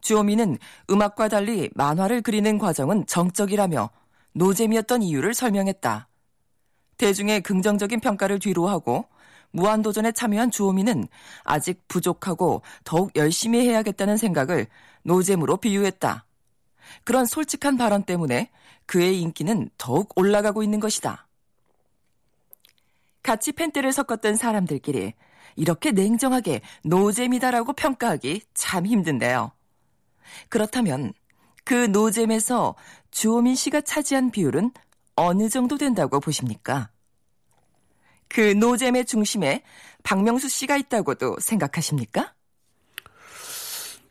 주호민은 0.01 0.59
음악과 0.91 1.29
달리 1.29 1.71
만화를 1.75 2.23
그리는 2.23 2.59
과정은 2.59 3.07
정적이라며 3.07 3.91
노잼이었던 4.35 5.03
이유를 5.03 5.35
설명했다. 5.35 6.09
대중의 6.99 7.41
긍정적인 7.43 8.01
평가를 8.01 8.39
뒤로하고 8.39 9.07
무한도전에 9.51 10.13
참여한 10.13 10.51
주호민은 10.51 11.09
아직 11.43 11.83
부족하고 11.89 12.63
더욱 12.85 13.11
열심히 13.17 13.67
해야겠다는 13.67 14.17
생각을 14.17 14.67
노잼으로 15.03 15.57
비유했다. 15.57 16.25
그런 17.05 17.25
솔직한 17.25 17.77
발언 17.77 18.05
때문에 18.05 18.51
그의 18.87 19.21
인기는 19.21 19.69
더욱 19.77 20.13
올라가고 20.17 20.63
있는 20.63 20.81
것이다. 20.81 21.27
같이 23.23 23.53
팬들을 23.53 23.93
섞었던 23.93 24.37
사람들끼리 24.37 25.13
이렇게 25.57 25.91
냉정하게 25.91 26.61
노잼이다라고 26.85 27.73
평가하기 27.73 28.43
참 28.55 28.87
힘든데요. 28.87 29.51
그렇다면 30.49 31.13
그 31.65 31.75
노잼에서 31.87 32.77
주호민 33.11 33.57
씨가 33.57 33.81
차지한 33.81 34.31
비율은 34.31 34.71
어느 35.17 35.49
정도 35.49 35.77
된다고 35.77 36.21
보십니까? 36.21 36.91
그 38.29 38.53
노잼의 38.53 39.07
중심에 39.07 39.63
박명수 40.05 40.49
씨가 40.49 40.77
있다고도 40.77 41.39
생각하십니까? 41.41 42.36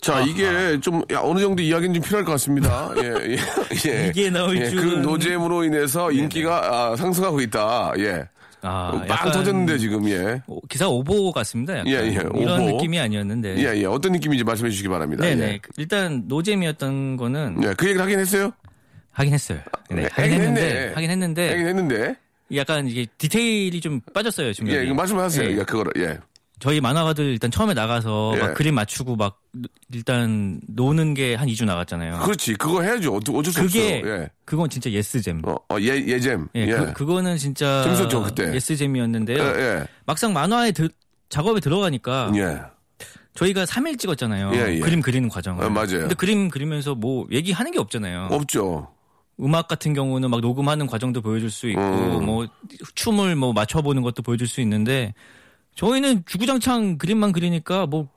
자, 0.05 0.21
이게 0.21 0.79
좀 0.81 1.01
야, 1.11 1.19
어느 1.23 1.39
정도 1.39 1.63
이야기는 1.63 1.95
좀 1.95 2.03
필요할 2.03 2.23
것 2.25 2.33
같습니다. 2.33 2.91
예, 3.01 3.31
예, 3.31 3.37
예. 3.89 4.07
이게 4.09 4.29
나올 4.29 4.55
예, 4.55 4.61
그 4.65 4.69
줄은. 4.69 5.01
노잼으로 5.01 5.63
인해서 5.63 6.11
인기가 6.11 6.91
아, 6.91 6.95
상승하고 6.95 7.41
있다. 7.41 7.91
예. 7.97 8.23
아, 8.61 8.91
빵 8.91 9.09
약간 9.09 9.31
터졌는데 9.31 9.77
지금 9.79 10.07
예. 10.09 10.41
오- 10.47 10.61
기사 10.67 10.87
오보 10.87 11.31
같습니다. 11.31 11.73
약간. 11.79 11.87
예, 11.87 11.93
예, 12.05 12.11
이런 12.11 12.61
오보. 12.61 12.71
느낌이 12.77 12.99
아니었는데. 12.99 13.57
예, 13.57 13.79
예. 13.81 13.85
어떤 13.85 14.11
느낌인지 14.11 14.43
말씀해 14.43 14.69
주시기 14.69 14.89
바랍니다. 14.89 15.23
네네. 15.23 15.43
예. 15.43 15.59
일단 15.77 16.23
노잼이었던 16.27 17.17
거는 17.17 17.63
예, 17.63 17.73
그 17.75 17.85
얘기를 17.87 18.01
하긴 18.03 18.19
했어요? 18.19 18.51
하긴 19.11 19.33
했어요. 19.33 19.59
네, 19.89 19.95
네, 19.95 20.01
하긴 20.11 20.23
하긴 20.23 20.33
했는데, 20.33 20.61
했네. 20.67 20.93
하긴 20.93 21.09
했는데, 21.09 21.49
하긴 21.49 21.67
했는데. 21.67 22.15
약간 22.55 22.87
이게 22.87 23.07
디테일이 23.17 23.81
좀 23.81 24.01
빠졌어요, 24.13 24.53
지금. 24.53 24.69
예, 24.71 24.83
이거 24.85 24.93
말씀하세요. 24.93 25.49
예. 25.49 25.53
예, 25.53 25.63
그거를. 25.63 25.91
예. 25.97 26.19
저희 26.65 26.81
만화가들 26.81 27.25
일단 27.25 27.51
처음에 27.51 27.75
나가서 27.75 28.33
예. 28.37 28.39
막 28.39 28.53
그림 28.55 28.73
맞추고 28.73 29.17
막 29.17 29.39
일단 29.93 30.59
노는 30.67 31.13
게 31.13 31.35
한 31.35 31.47
2주 31.47 31.63
나갔잖아요. 31.65 32.21
그렇지. 32.23 32.55
그거 32.55 32.81
해야죠. 32.81 33.13
어쩔, 33.13 33.35
어쩔 33.35 33.53
수 33.53 33.61
그게 33.61 33.97
없어요. 33.99 34.13
예. 34.21 34.29
그건 34.45 34.67
진짜 34.67 34.89
예스잼. 34.89 35.43
어, 35.45 35.53
어, 35.69 35.77
예, 35.79 35.89
예잼. 36.07 36.47
예, 36.55 36.61
예. 36.61 36.93
그, 36.95 37.05
거는 37.05 37.37
진짜 37.37 37.83
재밌었죠, 37.83 38.23
그때. 38.23 38.51
예스잼이었는데요. 38.55 39.37
예, 39.43 39.59
예. 39.59 39.87
막상 40.07 40.33
만화에 40.33 40.71
들- 40.71 40.89
작업에 41.29 41.59
들어가니까 41.59 42.31
예. 42.35 42.61
저희가 43.35 43.65
3일 43.65 43.99
찍었잖아요. 43.99 44.51
예, 44.55 44.75
예. 44.77 44.79
그림 44.79 45.01
그리는 45.01 45.29
과정을. 45.29 45.63
어, 45.65 45.69
맞아요. 45.69 45.99
근데 45.99 46.15
그림 46.15 46.49
그리면서 46.49 46.95
뭐 46.95 47.27
얘기하는 47.31 47.71
게 47.71 47.77
없잖아요. 47.77 48.29
없죠. 48.31 48.87
음악 49.39 49.67
같은 49.67 49.93
경우는 49.93 50.31
막 50.31 50.39
녹음하는 50.41 50.87
과정도 50.87 51.21
보여줄 51.21 51.51
수 51.51 51.69
있고 51.69 51.81
음. 51.81 52.25
뭐 52.25 52.47
춤을 52.95 53.35
뭐 53.35 53.53
맞춰보는 53.53 54.01
것도 54.01 54.23
보여줄 54.23 54.47
수 54.47 54.61
있는데 54.61 55.13
저희는 55.75 56.23
주구장창 56.25 56.97
그림만 56.97 57.31
그리니까 57.31 57.85
뭐 57.85 58.07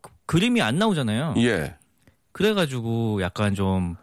그- 0.00 0.10
그림이 0.26 0.62
안 0.62 0.78
나오잖아요. 0.78 1.34
예. 1.38 1.76
그래가지고 2.32 3.20
약간 3.22 3.54
좀 3.54 3.96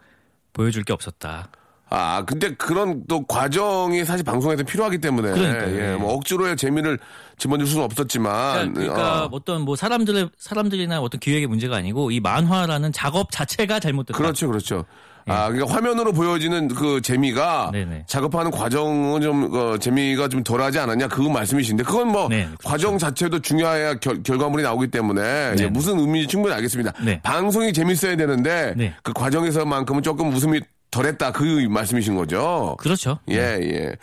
보여줄 0.54 0.84
게 0.84 0.94
없었다. 0.94 1.50
아, 1.90 2.24
근데 2.26 2.56
그런 2.56 3.04
또 3.08 3.26
과정이 3.26 4.04
사실 4.04 4.26
방송에서 4.26 4.64
필요하기 4.64 4.98
때문에. 4.98 5.32
그러니까요. 5.32 5.76
예. 5.80 5.94
예. 5.94 5.96
뭐 5.96 6.14
억지로의 6.16 6.58
재미를 6.58 6.98
집어넣을 7.38 7.68
수는 7.68 7.86
없었지만. 7.86 8.74
그러니까, 8.74 8.94
그러니까 8.94 9.24
어. 9.26 9.30
어떤 9.32 9.62
뭐 9.62 9.76
사람들의 9.76 10.32
사람들이나 10.38 11.00
어떤 11.00 11.20
기획의 11.20 11.48
문제가 11.48 11.78
아니고 11.78 12.12
이 12.12 12.20
만화라는 12.20 12.92
작업 12.92 13.32
자체가 13.32 13.80
잘못됐다. 13.80 14.18
그렇죠, 14.18 14.48
그렇죠. 14.48 14.84
아, 15.28 15.50
그러니까 15.50 15.74
화면으로 15.74 16.12
보여지는 16.14 16.68
그 16.68 17.02
재미가 17.02 17.72
예. 17.74 17.80
네네. 17.80 18.04
작업하는 18.08 18.52
과정은 18.52 19.22
좀 19.22 19.50
어, 19.54 19.78
재미가 19.78 20.28
좀 20.28 20.44
덜하지 20.44 20.78
않았냐 20.80 21.08
그 21.08 21.22
말씀이신데 21.22 21.84
그건 21.84 22.12
뭐 22.12 22.28
네, 22.30 22.46
그렇죠. 22.46 22.58
과정 22.64 22.98
자체도 22.98 23.40
중요해야 23.40 23.96
결, 23.96 24.22
결과물이 24.22 24.62
나오기 24.64 24.88
때문에 24.88 25.56
네. 25.56 25.64
예, 25.64 25.68
무슨 25.68 26.00
의미인지 26.00 26.28
충분히 26.28 26.54
알겠습니다. 26.54 26.94
네. 27.04 27.20
방송이 27.24 27.74
재밌어야 27.74 28.16
되는데 28.16 28.74
네. 28.78 28.94
그 29.02 29.14
과정에서만큼은 29.14 30.04
조금 30.04 30.32
웃음이 30.32 30.62
덜했다 30.96 31.32
그 31.34 31.44
말씀이신 31.70 32.16
거죠. 32.16 32.78
그렇죠. 32.80 33.20
예, 33.30 33.36
예. 33.36 33.96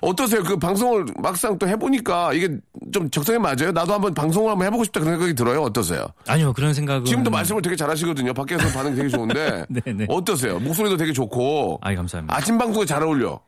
어떠세요? 0.00 0.42
그 0.42 0.56
방송을 0.56 1.06
막상 1.22 1.56
또 1.58 1.68
해보니까 1.68 2.32
이게 2.32 2.48
좀 2.92 3.08
적성에 3.08 3.38
맞아요? 3.38 3.70
나도 3.72 3.94
한번 3.94 4.12
방송을 4.12 4.50
한번 4.50 4.66
해보고 4.66 4.82
싶다 4.82 4.98
그런 4.98 5.14
생각이 5.14 5.34
들어요? 5.34 5.62
어떠세요? 5.62 6.08
아니요 6.26 6.52
그런 6.52 6.74
생각은 6.74 7.04
지금도 7.04 7.30
말씀을 7.30 7.62
되게 7.62 7.76
잘하시거든요. 7.76 8.34
밖에서 8.34 8.66
반응 8.76 8.96
되게 8.96 9.08
좋은데. 9.08 9.64
네네. 9.68 10.06
어떠세요? 10.10 10.58
목소리도 10.58 10.96
되게 10.96 11.12
좋고. 11.12 11.78
아이 11.82 11.94
감사합니다. 11.94 12.36
아침 12.36 12.58
방송에 12.58 12.84
잘 12.84 13.02
어울려. 13.04 13.40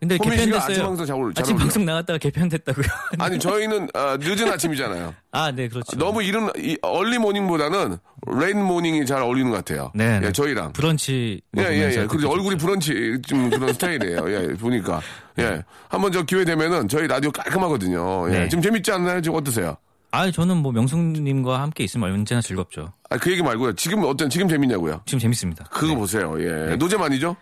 근데 0.00 0.16
개편됐어요. 0.16 0.58
아침 0.58 0.82
방송 0.82 1.04
잘 1.06 1.16
잘 1.34 1.42
아침. 1.44 1.56
방송 1.58 1.84
나갔다가 1.84 2.18
개편됐다고요. 2.18 2.86
아니 3.20 3.38
저희는 3.38 3.88
아, 3.92 4.16
늦은 4.18 4.50
아침이잖아요. 4.50 5.14
아, 5.32 5.50
네, 5.52 5.68
그렇죠. 5.68 5.96
너무 5.98 6.22
이른 6.22 6.48
이 6.56 6.78
early 6.80 7.18
morning보다는 7.18 7.98
late 8.40 8.64
morning이 8.64 9.04
잘 9.04 9.20
어울리는 9.22 9.50
것 9.50 9.58
같아요. 9.58 9.92
네, 9.94 10.18
네. 10.20 10.28
예, 10.28 10.32
저희랑. 10.32 10.72
브런치 10.72 11.42
예, 11.58 11.62
예, 11.62 11.92
예. 11.96 12.06
그리고 12.06 12.32
얼굴이. 12.32 12.56
브런치 12.56 13.20
좀 13.26 13.50
그런 13.50 13.72
스타일이에요. 13.74 14.32
예, 14.32 14.54
보니까. 14.54 15.00
예. 15.38 15.62
한번 15.88 16.10
저 16.12 16.22
기회 16.22 16.44
되면은 16.44 16.88
저희 16.88 17.06
라디오 17.06 17.30
깔끔하거든요. 17.30 18.26
예. 18.30 18.38
네. 18.40 18.48
지금 18.48 18.62
재밌지 18.62 18.90
않나요? 18.92 19.20
지금 19.20 19.36
어떠세요? 19.38 19.76
아, 20.12 20.30
저는 20.30 20.56
뭐 20.56 20.72
명수님과 20.72 21.60
함께 21.60 21.84
있으면 21.84 22.10
언제나 22.12 22.40
즐겁죠. 22.40 22.92
아, 23.10 23.16
그 23.18 23.30
얘기 23.30 23.42
말고요. 23.42 23.74
지금 23.74 24.02
어떤, 24.04 24.28
지금 24.28 24.48
재밌냐고요? 24.48 25.02
지금 25.06 25.18
재밌습니다. 25.20 25.64
그거 25.70 25.94
보세요. 25.94 26.34
예. 26.40 26.74
노잼 26.76 27.00
아니죠? 27.02 27.36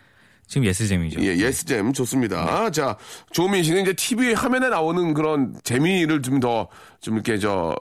지금 0.49 0.67
yes잼이죠. 0.67 1.21
예, 1.21 1.37
yes잼 1.37 1.93
좋습니다. 1.93 2.71
자, 2.71 2.97
주호민 3.31 3.63
씨는 3.63 3.83
이제 3.83 3.93
TV 3.93 4.33
화면에 4.33 4.71
나오는 4.71 5.13
그런 5.15 5.55
재미를 5.63 6.23
좀더좀 6.23 7.15
이렇게 7.15 7.39
저 7.39 7.77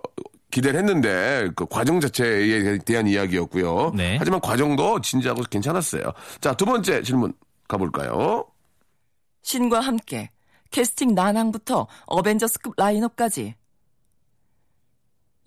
기대를 0.51 0.79
했는데 0.79 1.49
그 1.55 1.65
과정 1.65 1.99
자체에 1.99 2.77
대한 2.79 3.07
이야기였고요. 3.07 3.93
네. 3.95 4.17
하지만 4.19 4.41
과정도 4.41 4.99
진지하고 5.01 5.43
괜찮았어요. 5.49 6.11
자, 6.41 6.53
두 6.53 6.65
번째 6.65 7.01
질문 7.03 7.33
가볼까요? 7.67 8.45
신과 9.43 9.79
함께 9.79 10.29
캐스팅 10.71 11.15
난항부터 11.15 11.87
어벤져스급 12.05 12.73
라인업까지 12.75 13.55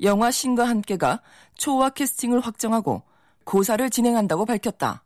영화 0.03 0.31
신과 0.31 0.67
함께가 0.67 1.21
초와 1.57 1.91
캐스팅을 1.91 2.41
확정하고 2.41 3.03
고사를 3.45 3.91
진행한다고 3.91 4.47
밝혔다. 4.47 5.05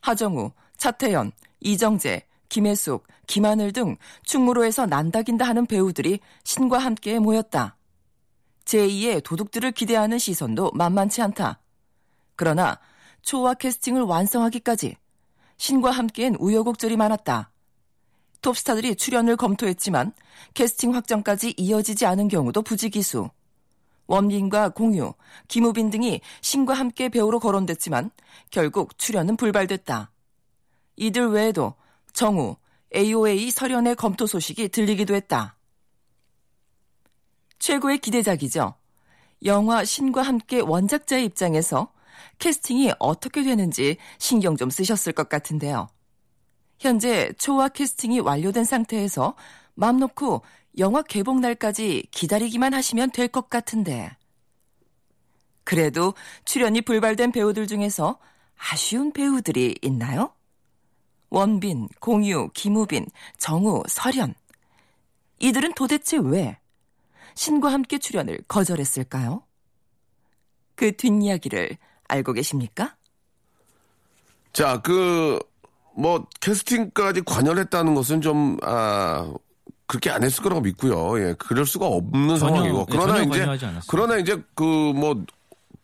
하정우, 0.00 0.52
차태현, 0.84 1.32
이정재, 1.60 2.26
김혜숙, 2.50 3.06
김하늘 3.26 3.72
등 3.72 3.96
충무로에서 4.22 4.84
난다긴다 4.84 5.46
하는 5.46 5.64
배우들이 5.64 6.20
신과 6.44 6.76
함께에 6.76 7.20
모였다. 7.20 7.78
제2의 8.66 9.24
도둑들을 9.24 9.72
기대하는 9.72 10.18
시선도 10.18 10.72
만만치 10.74 11.22
않다. 11.22 11.58
그러나 12.36 12.78
초와 13.22 13.54
캐스팅을 13.54 14.02
완성하기까지 14.02 14.96
신과 15.56 15.90
함께엔 15.90 16.36
우여곡절이 16.38 16.98
많았다. 16.98 17.50
톱스타들이 18.42 18.96
출연을 18.96 19.36
검토했지만 19.36 20.12
캐스팅 20.52 20.94
확정까지 20.94 21.54
이어지지 21.56 22.04
않은 22.04 22.28
경우도 22.28 22.60
부지기수. 22.60 23.30
원빈과 24.06 24.74
공유, 24.74 25.14
김우빈 25.48 25.88
등이 25.88 26.20
신과 26.42 26.74
함께 26.74 27.08
배우로 27.08 27.40
거론됐지만 27.40 28.10
결국 28.50 28.98
출연은 28.98 29.38
불발됐다. 29.38 30.10
이들 30.96 31.28
외에도 31.30 31.74
정우, 32.12 32.56
AOA 32.94 33.50
설연의 33.50 33.96
검토 33.96 34.26
소식이 34.26 34.68
들리기도 34.68 35.14
했다. 35.14 35.56
최고의 37.58 37.98
기대작이죠. 37.98 38.74
영화 39.44 39.84
신과 39.84 40.22
함께 40.22 40.60
원작자의 40.60 41.24
입장에서 41.24 41.92
캐스팅이 42.38 42.92
어떻게 42.98 43.42
되는지 43.42 43.96
신경 44.18 44.56
좀 44.56 44.70
쓰셨을 44.70 45.12
것 45.12 45.28
같은데요. 45.28 45.88
현재 46.78 47.32
초와 47.38 47.68
캐스팅이 47.68 48.20
완료된 48.20 48.64
상태에서 48.64 49.34
맘 49.74 49.98
놓고 49.98 50.42
영화 50.78 51.02
개봉 51.02 51.40
날까지 51.40 52.08
기다리기만 52.10 52.74
하시면 52.74 53.10
될 53.10 53.28
것 53.28 53.48
같은데. 53.48 54.16
그래도 55.64 56.14
출연이 56.44 56.82
불발된 56.82 57.32
배우들 57.32 57.66
중에서 57.66 58.18
아쉬운 58.56 59.12
배우들이 59.12 59.76
있나요? 59.82 60.32
원빈, 61.34 61.88
공유, 61.98 62.48
김우빈, 62.54 63.06
정우, 63.38 63.82
설현. 63.88 64.34
이들은 65.40 65.74
도대체 65.74 66.16
왜 66.22 66.58
신과 67.34 67.72
함께 67.72 67.98
출연을 67.98 68.38
거절했을까요? 68.46 69.42
그 70.76 70.96
뒷이야기를 70.96 71.76
알고 72.06 72.34
계십니까? 72.34 72.94
자, 74.52 74.80
그, 74.82 75.40
뭐, 75.96 76.24
캐스팅까지 76.40 77.22
관여했다는 77.22 77.96
것은 77.96 78.20
좀, 78.20 78.56
아, 78.62 79.32
그렇게 79.88 80.10
안 80.10 80.22
했을 80.22 80.40
거라고 80.40 80.60
믿고요. 80.60 81.18
예, 81.20 81.34
그럴 81.36 81.66
수가 81.66 81.86
없는 81.86 82.38
전혀, 82.38 82.54
상황이고. 82.54 82.78
예, 82.78 82.84
그러나 82.88 83.14
전혀 83.14 83.22
이제, 83.22 83.38
관여하지 83.40 83.64
않았습니다. 83.64 83.86
그러나 83.90 84.16
이제 84.18 84.40
그, 84.54 84.62
뭐, 84.62 85.20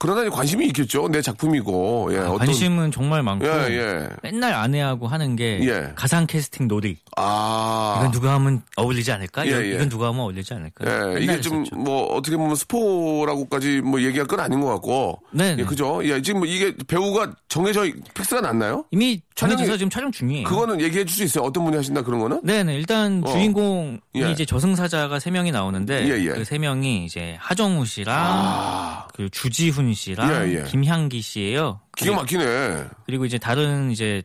그러나 0.00 0.22
이제 0.22 0.30
관심이 0.30 0.66
있겠죠. 0.68 1.08
내 1.08 1.20
작품이고. 1.20 2.08
예, 2.12 2.18
어떤. 2.20 2.38
관심은 2.38 2.90
정말 2.90 3.22
많고 3.22 3.46
예, 3.46 3.50
예. 3.70 4.08
맨날 4.22 4.54
아내하고 4.54 5.06
하는 5.06 5.36
게 5.36 5.60
예. 5.62 5.92
가상 5.94 6.26
캐스팅 6.26 6.68
놀이. 6.68 6.96
아. 7.18 7.96
이건 7.98 8.10
누가 8.10 8.32
하면 8.34 8.62
어울리지 8.76 9.12
않을까? 9.12 9.44
예, 9.44 9.50
이건, 9.50 9.64
예. 9.66 9.74
이건 9.74 9.88
누가 9.90 10.08
하면 10.08 10.20
어울리지 10.22 10.54
않을까? 10.54 10.86
예, 11.14 11.22
이게 11.22 11.40
좀. 11.42 11.64
뭐, 11.74 12.04
어떻게 12.14 12.38
보면 12.38 12.54
스포라고까지 12.54 13.82
뭐 13.82 14.00
얘기할 14.00 14.26
건 14.26 14.40
아닌 14.40 14.62
것 14.62 14.68
같고. 14.68 15.20
네, 15.32 15.50
예, 15.50 15.56
네. 15.56 15.64
그죠? 15.64 16.00
예, 16.02 16.22
지금 16.22 16.40
뭐 16.40 16.48
이게 16.48 16.74
배우가 16.88 17.34
정해져, 17.48 17.82
픽스가 18.14 18.40
났나요? 18.40 18.86
이미 18.90 19.20
촬영이- 19.48 19.78
지금 19.78 19.90
촬영 19.90 20.12
중이에요. 20.12 20.44
그거는 20.48 20.80
얘기해 20.80 21.04
줄 21.04 21.16
수 21.16 21.24
있어요. 21.24 21.44
어떤 21.44 21.64
분이 21.64 21.76
하신다 21.76 22.02
그런 22.02 22.20
거는? 22.20 22.40
네네 22.44 22.74
일단 22.76 23.22
어. 23.24 23.32
주인공이 23.32 23.98
예. 24.16 24.30
이제 24.30 24.44
저승사자가 24.44 25.18
세 25.18 25.30
명이 25.30 25.50
나오는데 25.52 26.04
예, 26.08 26.24
예. 26.24 26.28
그세 26.30 26.58
명이 26.58 27.04
이제 27.04 27.36
하정우 27.40 27.84
씨랑 27.86 28.16
아, 28.18 29.06
그 29.14 29.28
주지훈 29.30 29.94
씨랑 29.94 30.48
예, 30.48 30.58
예. 30.60 30.64
김향기 30.64 31.20
씨예요. 31.20 31.80
기가 31.96 32.14
막히네. 32.16 32.84
그리고 33.06 33.24
이제 33.24 33.38
다른 33.38 33.90
이제 33.90 34.22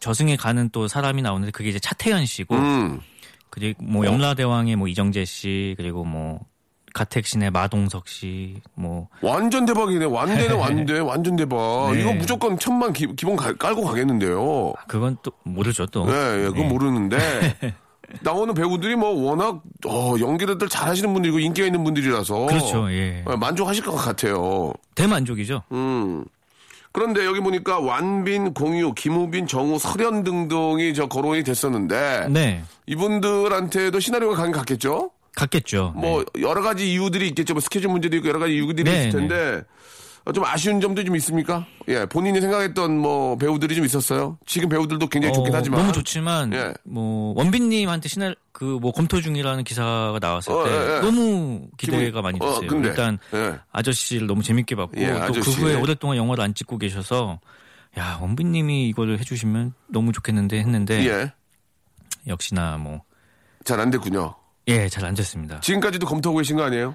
저승에 0.00 0.36
가는 0.36 0.68
또 0.72 0.88
사람이 0.88 1.22
나오는데 1.22 1.52
그게 1.52 1.70
이제 1.70 1.78
차태현 1.78 2.26
씨고 2.26 2.54
음. 2.56 3.00
그리고 3.50 3.84
뭐 3.84 4.04
염라대왕의 4.06 4.76
뭐 4.76 4.88
이정재 4.88 5.24
씨 5.26 5.74
그리고 5.76 6.04
뭐 6.04 6.40
가택신의 6.94 7.50
마동석 7.50 8.08
씨 8.08 8.56
뭐 8.74 9.08
완전 9.22 9.64
대박이네. 9.64 10.04
완대네, 10.06 10.52
완대. 10.54 10.98
완전 10.98 11.36
대박. 11.36 11.92
네. 11.94 12.00
이거 12.00 12.12
무조건 12.12 12.58
천만 12.58 12.92
기, 12.92 13.06
본 13.06 13.36
가- 13.36 13.52
깔고 13.54 13.82
가겠는데요. 13.84 14.72
그건 14.88 15.16
또 15.22 15.32
모르죠 15.44 15.86
또. 15.86 16.06
예, 16.08 16.12
예, 16.44 16.48
그건 16.48 16.62
네. 16.62 16.68
모르는데. 16.68 17.16
나오는 18.20 18.52
배우들이 18.52 18.94
뭐 18.94 19.08
워낙, 19.10 19.62
어, 19.86 20.14
연기들들 20.20 20.68
잘 20.68 20.86
하시는 20.88 21.10
분들이고 21.14 21.38
인기가 21.38 21.66
있는 21.66 21.82
분들이라서. 21.82 22.46
그렇죠. 22.46 22.90
예. 22.92 23.24
예, 23.26 23.36
만족하실 23.36 23.84
것 23.84 23.92
같아요. 23.92 24.72
대만족이죠. 24.94 25.62
음. 25.72 26.24
그런데 26.92 27.24
여기 27.24 27.40
보니까 27.40 27.78
완빈, 27.80 28.52
공유, 28.52 28.92
김우빈, 28.92 29.46
정우, 29.46 29.78
설현 29.78 30.24
등등이 30.24 30.92
저 30.92 31.06
거론이 31.06 31.42
됐었는데. 31.42 32.26
네. 32.28 32.62
이분들한테도 32.86 33.98
시나리오가 33.98 34.36
강이 34.36 34.52
갔겠죠? 34.52 35.10
같겠죠. 35.36 35.92
뭐 35.96 36.24
여러 36.40 36.60
가지 36.62 36.92
이유들이 36.92 37.28
있겠죠. 37.28 37.54
뭐 37.54 37.60
스케줄 37.60 37.90
문제도 37.90 38.16
있고 38.16 38.28
여러 38.28 38.38
가지 38.38 38.54
이유들이 38.54 38.90
네, 38.90 39.08
있을 39.08 39.18
텐데 39.20 39.62
어, 40.24 40.32
좀 40.32 40.44
아쉬운 40.44 40.80
점도 40.80 41.02
좀 41.02 41.16
있습니까? 41.16 41.66
예, 41.88 42.06
본인이 42.06 42.40
생각했던 42.40 42.96
뭐 42.96 43.36
배우들이 43.36 43.74
좀 43.74 43.84
있었어요. 43.84 44.38
지금 44.46 44.68
배우들도 44.68 45.08
굉장히 45.08 45.34
좋긴 45.34 45.52
어, 45.52 45.56
하지만 45.58 45.80
너무 45.80 45.92
좋지만 45.92 46.52
예. 46.52 46.72
뭐 46.84 47.34
원빈님한테 47.36 48.08
시날 48.08 48.36
그뭐 48.52 48.92
검토 48.92 49.20
중이라는 49.20 49.64
기사가 49.64 50.18
나왔을 50.20 50.52
어, 50.52 50.64
때 50.64 50.70
예, 50.70 50.96
예. 50.96 51.00
너무 51.00 51.66
기대가 51.76 52.20
기분이- 52.20 52.22
많이 52.22 52.38
어, 52.40 52.46
됐어요. 52.46 52.68
근데, 52.68 52.88
일단 52.90 53.18
예. 53.34 53.58
아저씨를 53.72 54.26
너무 54.28 54.42
재밌게 54.44 54.76
봤고 54.76 54.92
예, 55.00 55.06
또그 55.08 55.22
아저씨. 55.24 55.50
후에 55.60 55.74
오랫동안 55.74 56.16
영화를 56.18 56.44
안 56.44 56.54
찍고 56.54 56.78
계셔서 56.78 57.40
야 57.98 58.18
원빈님이 58.22 58.88
이거를 58.90 59.18
해주시면 59.18 59.74
너무 59.88 60.12
좋겠는데 60.12 60.58
했는데 60.60 61.04
예, 61.08 61.32
역시나 62.28 62.76
뭐 62.78 63.00
잘 63.64 63.78
안 63.80 63.90
됐군요. 63.90 64.34
예, 64.68 64.88
잘안 64.88 65.12
됐습니다. 65.14 65.58
지금까지도 65.60 66.06
검토하고 66.06 66.38
계신 66.38 66.54
거 66.56 66.62
아니에요? 66.62 66.94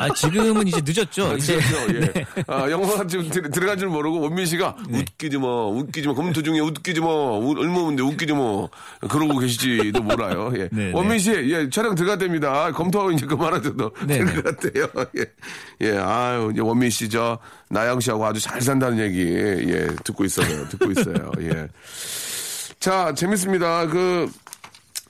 아, 0.00 0.08
지금은 0.14 0.66
이제 0.66 0.80
늦었죠. 0.82 1.36
이제 1.36 1.58
그렇죠. 1.58 1.94
예. 2.16 2.24
아, 2.46 2.70
영화가 2.70 3.06
지금 3.06 3.28
들- 3.28 3.50
들어간 3.50 3.76
줄 3.78 3.88
모르고 3.88 4.18
원민 4.18 4.46
씨가 4.46 4.76
웃기지 4.88 5.36
마, 5.36 5.66
웃기지 5.66 6.08
마, 6.08 6.14
검토 6.14 6.42
중에 6.42 6.58
웃기지 6.60 7.00
마, 7.02 7.08
우- 7.08 7.54
얼마인데 7.58 8.02
웃기지 8.02 8.32
마. 8.32 8.66
그러고 9.10 9.38
계시지도 9.40 10.02
몰라요. 10.02 10.52
예. 10.56 10.70
네, 10.72 10.90
원민 10.94 11.18
씨, 11.18 11.32
예, 11.32 11.68
촬영 11.68 11.94
들어가 11.94 12.16
됩니다. 12.16 12.72
검토하고 12.72 13.12
이제 13.12 13.26
그만하셔도 13.26 13.90
네, 14.06 14.24
될것 14.24 14.44
같아요. 14.44 14.86
예. 15.18 15.26
예, 15.82 15.98
아유, 15.98 16.48
이제 16.50 16.62
원민 16.62 16.88
씨, 16.88 17.10
저, 17.10 17.38
나영 17.68 18.00
씨하고 18.00 18.24
아주 18.24 18.40
잘 18.40 18.58
산다는 18.62 18.98
얘기, 18.98 19.20
예, 19.34 19.86
듣고 20.02 20.24
있어요. 20.24 20.66
듣고 20.70 20.90
있어요. 20.92 21.30
예. 21.42 21.68
자, 22.80 23.12
재밌습니다. 23.14 23.86
그, 23.86 24.30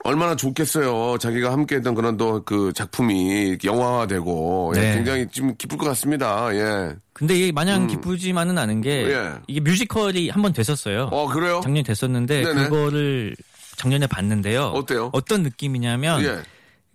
얼마나 0.04 0.34
좋겠어요. 0.34 1.16
자기가 1.18 1.52
함께 1.52 1.76
했던 1.76 1.94
그런 1.94 2.16
또 2.16 2.42
그 2.44 2.72
작품이 2.74 3.58
영화화되고. 3.64 4.72
예, 4.76 4.80
네. 4.80 4.94
굉장히 4.96 5.26
좀 5.28 5.54
기쁠 5.56 5.78
것 5.78 5.86
같습니다. 5.86 6.48
예. 6.54 6.94
근데 7.12 7.36
이게 7.36 7.52
마냥 7.52 7.86
기쁘지만은 7.86 8.58
않은 8.58 8.80
게 8.80 9.04
음. 9.04 9.10
예. 9.10 9.32
이게 9.46 9.60
뮤지컬이 9.60 10.28
한 10.30 10.42
번 10.42 10.52
됐었어요. 10.52 11.04
어, 11.12 11.28
그래요? 11.28 11.60
작년 11.62 11.84
됐었는데 11.84 12.42
네네. 12.42 12.64
그거를 12.64 13.36
작년에 13.76 14.06
봤는데요. 14.08 14.64
어때요? 14.74 15.10
어떤 15.12 15.42
느낌이냐면 15.44 16.22
예. 16.24 16.42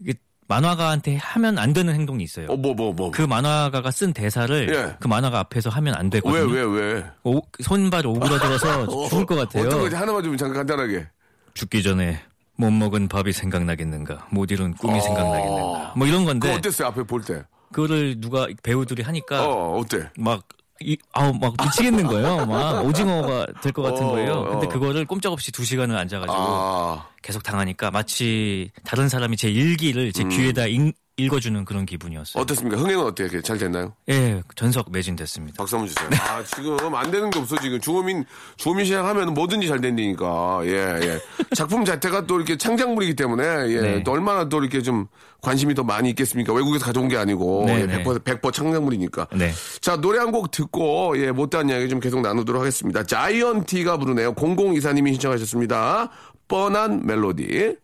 이게 0.01 0.13
만화가한테 0.49 1.15
하면 1.17 1.57
안 1.57 1.71
되는 1.73 1.93
행동이 1.93 2.23
있어요. 2.25 2.47
어, 2.49 2.57
뭐, 2.57 2.73
뭐, 2.73 2.91
뭐. 2.93 3.11
그 3.11 3.21
만화가가 3.21 3.89
쓴 3.91 4.11
대사를 4.13 4.69
예. 4.73 4.95
그 4.99 5.07
만화가 5.07 5.39
앞에서 5.39 5.69
하면 5.69 5.95
안 5.95 6.05
왜, 6.07 6.09
되거든요. 6.21 6.51
왜, 6.51 6.63
왜? 6.63 7.05
오- 7.23 7.41
손발이 7.61 8.07
오그라들어서 8.07 9.07
죽을 9.09 9.25
것 9.25 9.35
같아요. 9.35 9.65
어떤 9.67 9.79
거지? 9.79 9.95
하나만 9.95 10.23
좀 10.23 10.35
잠깐 10.35 10.57
간단하게. 10.65 11.07
죽기 11.53 11.81
전에 11.83 12.19
못 12.57 12.71
먹은 12.71 13.07
밥이 13.07 13.31
생각나겠는가, 13.33 14.27
못 14.31 14.51
이룬 14.51 14.73
꿈이 14.73 14.97
어. 14.97 15.01
생각나겠는가, 15.01 15.93
뭐 15.95 16.07
이런 16.07 16.25
건데 16.25 16.53
어땠어요? 16.55 16.87
앞에 16.89 17.03
볼 17.03 17.21
때. 17.21 17.43
그거를 17.71 18.19
누가 18.19 18.47
배우들이 18.63 19.03
하니까 19.03 19.45
어, 19.47 19.77
어때? 19.77 20.09
막, 20.17 20.43
이, 20.79 20.97
아우, 21.13 21.33
막 21.33 21.53
미치겠는 21.61 22.05
거예요. 22.07 22.45
막 22.47 22.85
오징어가 22.85 23.45
될 23.61 23.71
것 23.73 23.81
같은 23.83 24.05
어, 24.05 24.11
거예요. 24.11 24.45
근데 24.45 24.65
어. 24.67 24.69
그거를 24.69 25.05
꼼짝없이 25.05 25.51
두 25.51 25.63
시간을 25.65 25.95
앉아가지고 25.97 26.33
아, 26.37 27.07
계속 27.21 27.43
당하니까 27.43 27.91
마치 27.91 28.71
다른 28.83 29.09
사람이 29.09 29.37
제 29.37 29.49
일기를 29.49 30.11
제 30.13 30.23
귀에다 30.23 30.65
읽, 30.67 30.93
읽어주는 31.19 31.65
그런 31.65 31.86
기분이었어요. 31.88 32.39
음. 32.39 32.43
어떻습니까? 32.43 32.77
흥행은 32.80 33.03
어때요? 33.03 33.41
잘 33.41 33.58
됐나요? 33.58 33.93
예, 34.08 34.41
전석 34.56 34.91
매진됐습니다. 34.91 35.56
박수 35.58 35.75
한번 35.75 35.88
주세요. 35.91 36.08
아, 36.21 36.43
지금 36.43 36.93
안 36.93 37.10
되는 37.10 37.30
게 37.32 37.39
없어, 37.39 37.58
지금. 37.60 37.82
주호민, 37.82 38.23
주호민 38.56 38.86
시작하면 38.86 39.34
뭐든지 39.34 39.67
잘 39.67 39.82
된다니까. 39.82 40.60
예, 40.65 40.71
예. 41.01 41.19
작품 41.56 41.84
자체가 41.84 42.27
또 42.27 42.36
이렇게 42.38 42.56
창작물이기 42.56 43.15
때문에, 43.15 43.43
예. 43.71 43.82
네. 43.82 44.03
또 44.03 44.12
얼마나 44.12 44.47
또 44.47 44.60
이렇게 44.62 44.84
좀 44.84 45.08
관심이 45.41 45.73
더 45.73 45.84
많이 45.84 46.10
있겠습니까? 46.12 46.53
외국에서 46.53 46.86
가져온 46.86 47.08
게 47.08 47.17
아니고. 47.17 47.63
네, 47.65 47.82
예, 47.82 47.86
네. 47.88 48.03
100%, 48.03 48.23
100% 48.23 48.53
창작물이니까. 48.53 49.27
네. 49.36 49.51
자, 49.82 49.97
노래 49.99 50.19
한 50.19 50.27
곡 50.32 50.51
듣고, 50.51 51.17
예, 51.17 51.32
못다한 51.32 51.67
이야기 51.69 51.89
좀 51.89 51.99
계속 51.99 52.21
나누도록 52.21 52.60
하겠습니다. 52.62 53.01
자이언티가 53.03 53.97
부르네요. 53.97 54.36
0024님이 54.36 55.13
신청하셨습니다. 55.13 56.12
뻔한 56.47 57.06
멜로디. 57.08 57.75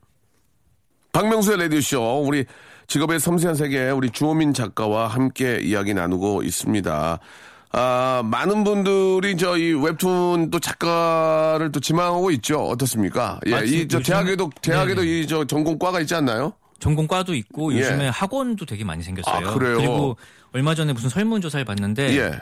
박명수의 1.14 1.58
라디오쇼. 1.58 2.24
우리 2.28 2.46
직업의 2.94 3.20
섬세한 3.20 3.56
세계, 3.56 3.90
우리 3.90 4.12
주호민 4.12 4.54
작가와 4.54 5.08
함께 5.08 5.60
이야기 5.64 5.96
나누고 5.96 6.44
있습니다. 6.44 7.18
아, 7.72 8.22
많은 8.24 8.64
분들이 8.64 9.36
저이 9.36 9.74
웹툰 9.74 10.52
또 10.52 10.60
작가를 10.60 11.72
또 11.72 11.80
지망하고 11.80 12.30
있죠. 12.34 12.60
어떻습니까? 12.68 13.40
예, 13.48 13.52
마치 13.52 13.82
이저 13.82 13.98
요즘- 13.98 14.04
대학에도, 14.04 14.52
대학에도 14.62 15.02
네네. 15.02 15.20
이저 15.22 15.44
전공과가 15.46 16.02
있지 16.02 16.14
않나요? 16.14 16.54
전공과도 16.78 17.34
있고 17.34 17.74
예. 17.74 17.80
요즘에 17.80 18.10
학원도 18.10 18.68
되게 18.68 18.84
많이 18.84 19.02
생겼어요. 19.02 19.50
아, 19.50 19.54
그래요? 19.56 19.80
리고 19.80 20.18
얼마 20.54 20.76
전에 20.76 20.94
무슨 20.94 21.10
설문조사를 21.10 21.66
봤는데 21.66 22.16
예. 22.20 22.40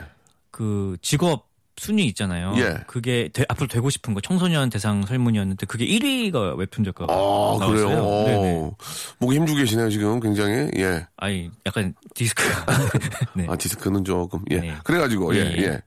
그 0.50 0.98
직업 1.00 1.46
순위 1.76 2.04
있잖아요. 2.06 2.54
예. 2.58 2.74
그게 2.86 3.28
되- 3.32 3.44
앞으로 3.48 3.66
되고 3.66 3.88
싶은 3.90 4.14
거 4.14 4.20
청소년 4.20 4.68
대상 4.70 5.04
설문이었는데 5.06 5.66
그게 5.66 5.86
1위가 5.86 6.56
웹툰 6.56 6.84
작가가 6.84 7.12
아, 7.12 7.16
나왔어요. 7.16 7.68
그래요? 7.68 7.88
네네. 8.26 8.54
어, 8.60 8.76
목이 9.18 9.36
힘주고 9.36 9.58
계시네요, 9.58 9.88
지금 9.90 10.20
굉장히. 10.20 10.70
예. 10.76 11.06
아니 11.16 11.50
약간 11.66 11.94
디스크. 12.14 12.42
네. 13.34 13.46
아, 13.48 13.56
디스크는 13.56 14.04
조금. 14.04 14.40
예. 14.50 14.58
네. 14.60 14.74
그래가지고, 14.84 15.34
예, 15.36 15.40
예. 15.58 15.80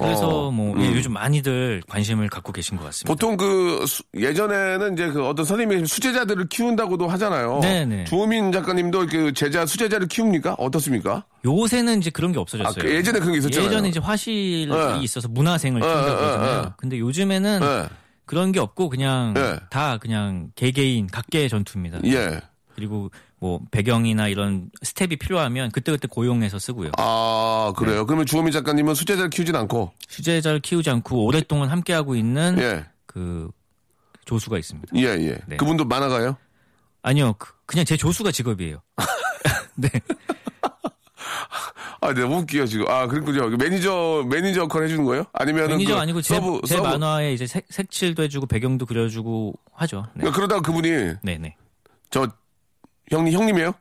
예. 0.00 0.04
그래서 0.04 0.46
어, 0.46 0.50
뭐 0.50 0.74
음. 0.74 0.80
예, 0.82 0.86
요즘 0.94 1.12
많이들 1.12 1.82
관심을 1.88 2.28
갖고 2.28 2.52
계신 2.52 2.76
것 2.76 2.84
같습니다. 2.84 3.08
보통 3.12 3.36
그 3.36 3.84
수- 3.86 4.02
예전에는 4.16 4.92
이제 4.94 5.08
그 5.10 5.26
어떤 5.26 5.44
선생님이 5.44 5.86
수제자들을 5.86 6.48
키운다고도 6.48 7.08
하잖아요. 7.08 7.60
네네. 7.62 8.04
주호민 8.04 8.52
작가님도 8.52 9.06
그 9.06 9.32
제자 9.32 9.66
수제자를 9.66 10.06
키웁니까? 10.08 10.54
어떻습니까? 10.58 11.24
요새는 11.44 11.98
이제 11.98 12.10
그런 12.10 12.32
게 12.32 12.38
없어졌어요. 12.38 12.74
아, 12.76 12.82
그 12.82 12.94
예전에 12.94 13.18
그런 13.18 13.32
게 13.32 13.38
있었잖아요. 13.38 13.66
예전에 13.68 13.88
이제 13.88 14.00
화실이 14.00 14.66
네. 14.68 14.98
있어서 15.02 15.28
문화생을 15.28 15.80
네, 15.80 15.86
키운다고 15.86 16.20
네, 16.20 16.26
하잖아요. 16.26 16.62
네. 16.62 16.68
근데 16.76 16.98
요즘에는 16.98 17.60
예. 17.62 17.88
그런 18.26 18.52
게 18.52 18.60
없고 18.60 18.88
그냥 18.88 19.34
네. 19.34 19.56
다 19.70 19.98
그냥 19.98 20.50
개개인 20.54 21.06
각계의 21.08 21.48
전투입니다. 21.48 21.98
예. 22.04 22.40
그리고 22.76 23.10
뭐 23.40 23.58
배경이나 23.70 24.28
이런 24.28 24.70
스텝이 24.82 25.16
필요하면 25.16 25.70
그때그때 25.72 26.06
고용해서 26.08 26.58
쓰고요. 26.58 26.92
아, 26.98 27.72
네. 27.74 27.84
그래요? 27.84 28.04
그러면 28.06 28.26
주호민 28.26 28.52
작가님은 28.52 28.94
수제자를 28.94 29.30
키우진 29.30 29.56
않고, 29.56 29.92
수제자를 30.08 30.60
키우지 30.60 30.90
않고 30.90 31.24
오랫동안 31.24 31.70
함께 31.70 31.94
하고 31.94 32.14
있는 32.14 32.58
예, 32.58 32.84
그 33.06 33.50
조수가 34.26 34.58
있습니다. 34.58 34.94
예, 34.96 35.04
예. 35.26 35.38
네. 35.46 35.56
그분도 35.56 35.86
만화가요? 35.86 36.36
아니요, 37.02 37.34
그, 37.38 37.52
그냥 37.64 37.86
제 37.86 37.96
조수가 37.96 38.30
직업이에요. 38.30 38.82
네, 39.74 39.88
아, 42.02 42.12
네, 42.12 42.22
웃기요, 42.22 42.66
지금. 42.66 42.86
아, 42.88 43.06
그렇군요. 43.06 43.48
매니저, 43.56 44.26
매니저 44.30 44.60
역할 44.62 44.84
해주는 44.84 45.02
거예요? 45.04 45.24
아니면 45.32 45.68
매니저 45.68 45.94
그 45.94 46.00
아니고 46.00 46.20
제, 46.20 46.34
sub, 46.34 46.60
제 46.66 46.76
sub. 46.76 46.88
만화에 46.88 47.32
이제 47.32 47.46
색, 47.46 47.66
색칠도 47.70 48.22
해주고 48.22 48.46
배경도 48.46 48.84
그려주고 48.84 49.54
하죠. 49.72 50.02
네, 50.14 50.20
그러니까 50.20 50.36
그러다가 50.36 50.60
그분이, 50.60 50.90
네, 51.22 51.38
네. 51.38 51.56
저, 52.10 52.28
형님, 53.10 53.32
형님이에요? 53.34 53.72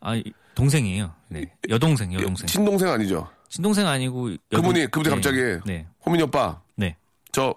아 0.00 0.14
이- 0.14 0.24
동생이에요. 0.54 1.12
네, 1.28 1.44
여동생, 1.68 2.12
여동생. 2.12 2.46
친동생 2.46 2.88
아니죠? 2.90 3.28
친동생 3.48 3.86
아니고 3.86 4.30
그분이, 4.50 4.80
여동- 4.80 4.90
그분이 4.90 5.04
네, 5.04 5.10
갑자기, 5.10 5.40
네, 5.64 5.86
호민이 6.04 6.22
오빠, 6.24 6.60
네, 6.76 6.96
저 7.32 7.54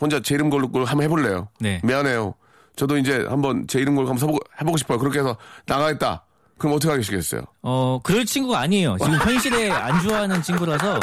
혼자 0.00 0.20
제 0.20 0.34
이름 0.34 0.50
걸로 0.50 0.70
걸 0.70 0.84
한번 0.84 1.04
해볼래요. 1.04 1.48
네. 1.60 1.80
미안해요. 1.84 2.34
저도 2.76 2.96
이제 2.98 3.24
한번 3.28 3.66
제 3.68 3.78
이름 3.80 3.94
걸고 3.94 4.10
한번 4.10 4.20
써보고, 4.20 4.38
해보고 4.60 4.76
싶어요. 4.76 4.98
그렇게 4.98 5.20
해서 5.20 5.36
나가겠다. 5.66 6.24
그럼 6.58 6.76
어떻게 6.76 6.92
하시겠어요? 6.92 7.42
어 7.62 8.00
그럴 8.02 8.24
친구가 8.24 8.60
아니에요. 8.60 8.96
지금 8.98 9.14
현실에 9.18 9.70
안주하는 9.70 10.42
친구라서 10.42 11.00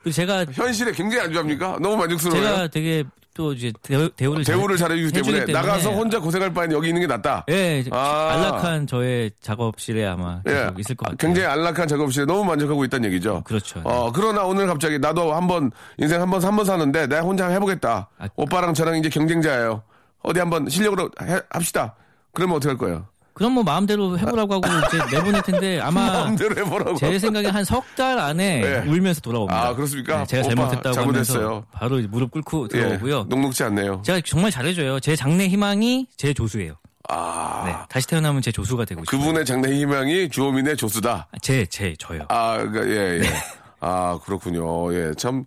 그리고 0.00 0.12
제가 0.14 0.44
현실에 0.52 0.92
굉장히 0.92 1.24
안 1.24 1.32
좋아합니까? 1.32 1.78
너무 1.80 1.96
만족스러워요. 1.96 2.42
제가 2.42 2.68
되게 2.68 3.04
또 3.34 3.52
이제 3.54 3.72
대우, 3.82 4.10
대우를 4.10 4.44
잘 4.44 4.56
대우를 4.56 4.76
잘해주기 4.76 5.18
해주기 5.18 5.32
때문에, 5.46 5.52
나가서 5.52 5.90
혼자 5.92 6.20
고생할 6.20 6.52
바에는 6.52 6.76
여기 6.76 6.88
있는 6.88 7.00
게 7.00 7.06
낫다. 7.06 7.46
예, 7.48 7.82
아. 7.90 8.30
안락한 8.32 8.86
저의 8.86 9.30
작업실에 9.40 10.04
아마 10.04 10.42
예. 10.48 10.68
있을 10.78 10.94
것 10.96 11.06
같아요. 11.06 11.16
굉장히 11.16 11.48
안락한 11.48 11.88
작업실에 11.88 12.26
너무 12.26 12.44
만족하고 12.44 12.84
있다는 12.84 13.08
얘기죠. 13.10 13.42
그렇죠. 13.44 13.78
네. 13.80 13.84
어, 13.86 14.12
그러나 14.14 14.44
오늘 14.44 14.66
갑자기 14.66 14.98
나도 14.98 15.32
한번 15.32 15.70
인생 15.96 16.20
한 16.20 16.30
번, 16.30 16.44
한번 16.44 16.64
사는데 16.66 17.06
내가 17.06 17.22
혼자 17.22 17.48
해보겠다. 17.48 18.10
아, 18.18 18.28
오빠랑 18.36 18.74
저랑 18.74 18.96
이제 18.96 19.08
경쟁자예요. 19.08 19.82
어디 20.22 20.38
한번 20.38 20.68
실력으로 20.68 21.10
해- 21.22 21.40
합시다. 21.50 21.94
그러면 22.34 22.56
어떻게 22.56 22.68
할 22.70 22.78
거예요? 22.78 23.06
그럼 23.34 23.52
뭐 23.52 23.62
마음대로 23.62 24.18
해보라고 24.18 24.54
하고 24.54 24.66
이제 24.88 25.16
내보낼 25.16 25.42
텐데 25.42 25.80
아마 25.80 26.06
마음대로 26.12 26.56
해보라고. 26.56 26.96
제 26.96 27.18
생각에 27.18 27.46
한 27.48 27.64
석 27.64 27.82
달 27.96 28.18
안에 28.18 28.62
예. 28.64 28.88
울면서 28.88 29.20
돌아옵니다. 29.20 29.68
아, 29.68 29.74
그렇습니까? 29.74 30.18
네, 30.20 30.26
제가 30.26 30.42
잘못했다고 30.44 30.92
잘못했어요. 30.94 31.66
바로 31.72 31.98
이제 31.98 32.08
무릎 32.10 32.30
꿇고 32.30 32.68
예, 32.74 32.78
들어오고요. 32.78 33.26
녹록지 33.28 33.62
않네요. 33.64 34.02
제가 34.04 34.20
정말 34.24 34.50
잘해줘요. 34.50 34.98
제 35.00 35.14
장래 35.16 35.46
희망이 35.48 36.06
제 36.16 36.32
조수예요. 36.34 36.74
아, 37.08 37.62
네, 37.66 37.74
다시 37.88 38.06
태어나면 38.06 38.40
제 38.42 38.50
조수가 38.52 38.84
되고 38.86 39.04
싶어요. 39.04 39.20
그분의 39.20 39.44
장래 39.44 39.74
희망이 39.76 40.28
주호민의 40.30 40.76
조수다. 40.76 41.28
제, 41.42 41.66
제, 41.66 41.94
저요. 41.98 42.24
아, 42.28 42.58
그러니까 42.58 42.86
예, 42.88 43.18
예. 43.20 43.22
네. 43.82 43.88
아, 43.88 44.18
그렇군요. 44.24 44.94
예, 44.94 45.12
참, 45.14 45.44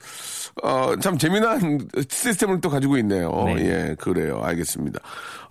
어, 0.62 0.94
참 1.02 1.18
재미난 1.18 1.88
시스템을 2.10 2.60
또 2.62 2.70
가지고 2.70 2.98
있네요. 2.98 3.32
네. 3.46 3.56
예, 3.60 3.96
그래요. 4.00 4.42
알겠습니다. 4.44 5.00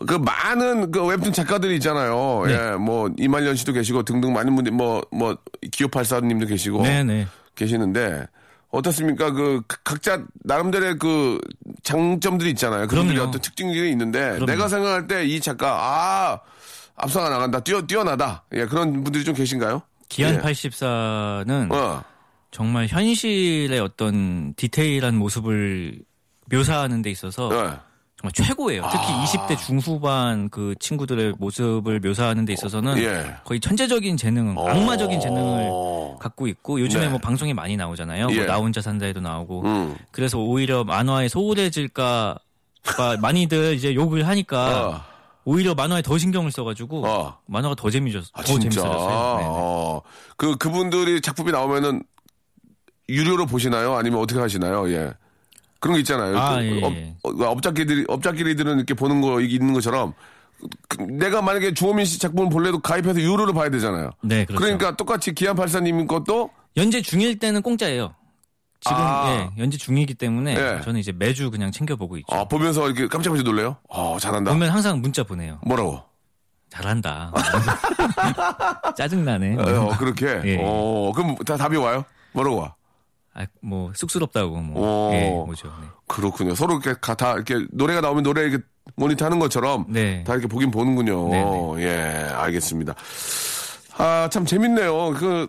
그 0.07 0.15
많은 0.15 0.91
그 0.91 1.05
웹툰 1.07 1.33
작가들이 1.33 1.75
있잖아요. 1.77 2.43
네. 2.47 2.53
예, 2.53 2.77
뭐, 2.77 3.11
이말년 3.17 3.57
씨도 3.57 3.73
계시고 3.73 4.03
등등 4.03 4.33
많은 4.35 4.55
분들이 4.55 4.75
뭐, 4.75 5.03
뭐, 5.11 5.37
기호팔사님도 5.73 6.47
계시고 6.47 6.83
네네. 6.83 7.27
계시는데 7.55 8.27
어떻습니까? 8.71 9.31
그 9.31 9.63
각- 9.69 9.85
각자 9.85 10.23
나름대로의 10.43 10.99
그 10.99 11.39
장점들이 11.85 12.51
있잖아요. 12.51 12.89
그럼요. 12.89 13.21
어떤 13.23 13.41
특징들이 13.41 13.91
있는데 13.93 14.33
그럼요. 14.33 14.47
내가 14.47 14.67
생각할 14.69 15.07
때 15.07 15.25
이 15.25 15.41
작가 15.41 15.69
아 15.81 16.41
앞서가 16.97 17.29
나간다 17.29 17.61
뛰어 17.61 17.83
뛰어나다 17.83 18.43
예 18.53 18.67
그런 18.67 19.05
분들이 19.05 19.23
좀 19.25 19.33
계신가요? 19.35 19.83
기안 20.09 20.35
예. 20.35 20.39
84는 20.41 21.73
어. 21.73 22.03
정말 22.55 22.87
현실의 22.87 23.81
어떤 23.81 24.55
디테일한 24.55 25.17
모습을 25.17 25.99
묘사하는 26.53 27.03
데 27.03 27.11
있어서 27.11 27.51
예. 27.53 27.57
정말 28.17 28.33
최고예요. 28.33 28.83
특히 28.93 29.07
아. 29.09 29.25
20대 29.25 29.59
중후반 29.59 30.49
그 30.51 30.77
친구들의 30.79 31.35
모습을 31.39 31.99
묘사하는 31.99 32.45
데 32.45 32.53
있어서는 32.53 32.99
예. 32.99 33.35
거의 33.45 33.59
천재적인 33.59 34.17
재능, 34.17 34.57
악마적인 34.57 35.19
재능을 35.19 35.69
어. 35.69 36.17
갖고 36.21 36.47
있고 36.47 36.79
요즘에 36.79 37.07
네. 37.07 37.09
뭐 37.09 37.19
방송에 37.19 37.53
많이 37.53 37.77
나오잖아요. 37.77 38.29
예. 38.31 38.37
뭐나 38.37 38.55
혼자 38.59 38.81
산다에도 38.81 39.21
나오고. 39.21 39.63
음. 39.65 39.97
그래서 40.13 40.39
오히려 40.39 40.85
만화에 40.85 41.27
소홀해질까 41.27 42.39
봐 42.85 43.17
많이들 43.21 43.75
이제 43.75 43.97
욕을 43.97 44.29
하니까 44.29 44.91
어. 44.91 45.01
오히려 45.45 45.75
만화에 45.75 46.03
더 46.03 46.19
신경을 46.19 46.53
써가지고 46.53 47.05
어. 47.05 47.37
만화가 47.47 47.75
더 47.75 47.91
재미졌, 47.91 48.25
아, 48.33 48.43
더 48.43 48.47
진짜. 48.47 48.61
재밌어졌어요. 48.61 49.37
네네. 49.39 49.49
어. 49.51 50.03
그 50.37 50.57
그분들이 50.57 51.21
작품이 51.21 51.51
나오면은 51.51 52.05
유료로 53.09 53.47
보시나요? 53.47 53.95
아니면 53.95 54.21
어떻게 54.21 54.41
하시나요? 54.41 54.89
예. 54.91 55.13
그런 55.81 55.95
거 55.95 55.99
있잖아요. 55.99 56.39
아, 56.39 56.57
그 56.57 56.65
예, 56.65 56.83
업, 56.83 56.93
예. 56.95 57.15
어, 57.23 57.31
업자끼들이 57.51 58.05
업자끼리들은 58.09 58.77
이렇게 58.77 58.95
보는 58.95 59.21
거 59.21 59.41
있는 59.41 59.75
것처럼 59.75 60.15
그- 60.89 61.03
내가 61.03 61.43
만약에 61.43 61.75
주호민 61.75 62.07
씨 62.07 62.19
작품을 62.19 62.49
볼래도 62.49 62.79
가입해서 62.81 63.21
유료로 63.21 63.53
봐야 63.53 63.69
되잖아요. 63.69 64.11
네, 64.23 64.45
그렇죠. 64.47 64.65
러니까 64.65 64.97
똑같이 64.97 65.33
기안84님 65.33 66.07
것도 66.07 66.51
연재 66.77 67.03
중일 67.03 67.39
때는 67.39 67.61
공짜예요. 67.61 68.15
지금 68.81 68.97
아. 68.99 69.51
예, 69.57 69.63
연재 69.63 69.77
중이기 69.79 70.15
때문에 70.15 70.53
예. 70.57 70.81
저는 70.83 71.01
이제 71.01 71.13
매주 71.13 71.51
그냥 71.51 71.71
챙겨보고 71.71 72.17
있죠. 72.19 72.35
아, 72.35 72.45
보면서 72.45 72.87
이렇게 72.87 73.07
깜짝깜짝 73.09 73.45
놀래요. 73.45 73.77
어, 73.89 74.19
잘한다. 74.19 74.53
보면 74.53 74.71
항상 74.71 75.01
문자 75.03 75.23
보내요. 75.23 75.59
뭐라고? 75.67 76.03
잘한다. 76.71 77.33
짜증나네. 78.97 79.57
어, 79.57 79.97
그렇게. 79.99 80.27
예. 80.45 80.59
어, 80.63 81.13
그럼 81.15 81.37
다 81.47 81.57
답이 81.57 81.77
와요? 81.77 82.05
뭐라고 82.33 82.57
와? 82.57 82.75
아, 83.35 83.47
뭐 83.61 83.91
쑥스럽다고 83.95 84.57
뭐. 84.61 85.09
오. 85.11 85.13
예, 85.15 85.29
뭐죠. 85.31 85.69
네. 85.81 85.89
그렇군요. 86.07 86.55
서로 86.55 86.75
이렇게 86.75 86.95
가- 87.01 87.15
다 87.15 87.35
이렇게 87.35 87.67
노래가 87.73 88.01
나오면 88.01 88.23
노래 88.23 88.43
이렇게 88.43 88.63
모니터 88.97 89.25
하는 89.25 89.39
것처럼 89.39 89.87
네. 89.89 90.23
다 90.25 90.35
이렇게 90.35 90.47
보긴 90.47 90.71
보는군요. 90.71 91.29
네, 91.31 91.85
예, 91.85 92.29
알겠습니다. 92.33 92.95
아, 93.97 94.29
참 94.31 94.45
재밌네요. 94.45 95.11
그 95.15 95.49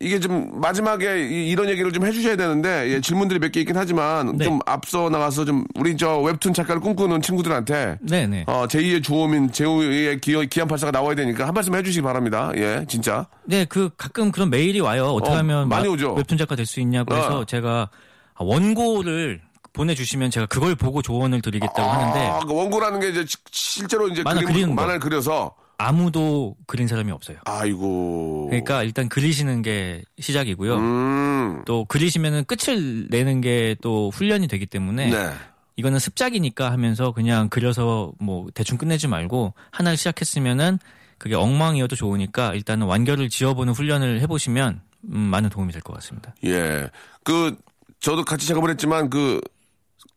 이게 0.00 0.20
좀 0.20 0.60
마지막에 0.60 1.26
이, 1.28 1.54
런 1.56 1.68
얘기를 1.68 1.90
좀 1.92 2.06
해주셔야 2.06 2.36
되는데 2.36 2.88
예, 2.88 3.00
질문들이 3.00 3.40
몇 3.40 3.50
개 3.50 3.60
있긴 3.60 3.76
하지만 3.76 4.36
네. 4.36 4.44
좀 4.44 4.60
앞서 4.64 5.08
나가서 5.10 5.44
좀 5.44 5.64
우리 5.74 5.96
저 5.96 6.18
웹툰 6.20 6.54
작가를 6.54 6.80
꿈꾸는 6.80 7.20
친구들한테 7.20 7.98
네, 8.02 8.26
네. 8.28 8.44
어, 8.46 8.66
제2의 8.68 9.02
주호민, 9.02 9.50
제2의 9.50 10.20
기어, 10.20 10.42
기안팔사가 10.42 10.92
나와야 10.92 11.16
되니까 11.16 11.48
한 11.48 11.52
말씀 11.54 11.74
해주시기 11.74 12.02
바랍니다. 12.02 12.52
예, 12.56 12.84
진짜. 12.88 13.26
네, 13.44 13.64
그 13.64 13.90
가끔 13.96 14.30
그런 14.30 14.50
메일이 14.50 14.78
와요. 14.78 15.06
어떻게 15.06 15.34
어, 15.34 15.38
하면 15.38 15.68
많이 15.68 15.88
마- 15.88 15.92
오죠. 15.94 16.14
웹툰 16.14 16.38
작가 16.38 16.54
될 16.54 16.64
수 16.64 16.78
있냐고 16.80 17.16
해서 17.16 17.38
어. 17.40 17.44
제가 17.44 17.88
아, 18.34 18.44
원고를 18.44 19.40
보내주시면 19.72 20.30
제가 20.30 20.46
그걸 20.46 20.74
보고 20.76 21.02
조언을 21.02 21.40
드리겠다고 21.42 21.82
하는데 21.90 22.20
아, 22.28 22.38
그 22.46 22.54
원고라는 22.54 23.00
게 23.00 23.08
이제 23.08 23.24
시- 23.26 23.36
실제로 23.50 24.06
이제 24.08 24.22
만화 24.22 24.36
그림, 24.40 24.52
그리는 24.52 24.68
거. 24.68 24.74
만화를 24.76 25.00
그려서 25.00 25.54
아무도 25.78 26.56
그린 26.66 26.88
사람이 26.88 27.10
없어요. 27.12 27.38
아이고. 27.44 28.46
그러니까 28.50 28.82
일단 28.82 29.08
그리시는 29.08 29.62
게 29.62 30.02
시작이고요. 30.18 30.76
음. 30.76 31.62
또 31.66 31.84
그리시면은 31.84 32.44
끝을 32.44 33.06
내는 33.08 33.40
게 33.40 33.76
또 33.80 34.10
훈련이 34.10 34.48
되기 34.48 34.66
때문에 34.66 35.10
네. 35.10 35.30
이거는 35.76 36.00
습작이니까 36.00 36.72
하면서 36.72 37.12
그냥 37.12 37.48
그려서 37.48 38.12
뭐 38.18 38.48
대충 38.52 38.76
끝내지 38.76 39.06
말고 39.06 39.54
하나를 39.70 39.96
시작했으면은 39.96 40.78
그게 41.16 41.36
엉망이어도 41.36 41.94
좋으니까 41.94 42.54
일단은 42.54 42.86
완결을 42.86 43.28
지어보는 43.28 43.72
훈련을 43.74 44.20
해보시면 44.20 44.80
음, 45.12 45.18
많은 45.18 45.48
도움이 45.50 45.72
될 45.72 45.80
것 45.82 45.92
같습니다. 45.94 46.34
예. 46.44 46.90
그, 47.22 47.56
저도 48.00 48.24
같이 48.24 48.46
작업을 48.48 48.70
했지만 48.70 49.10
그, 49.10 49.40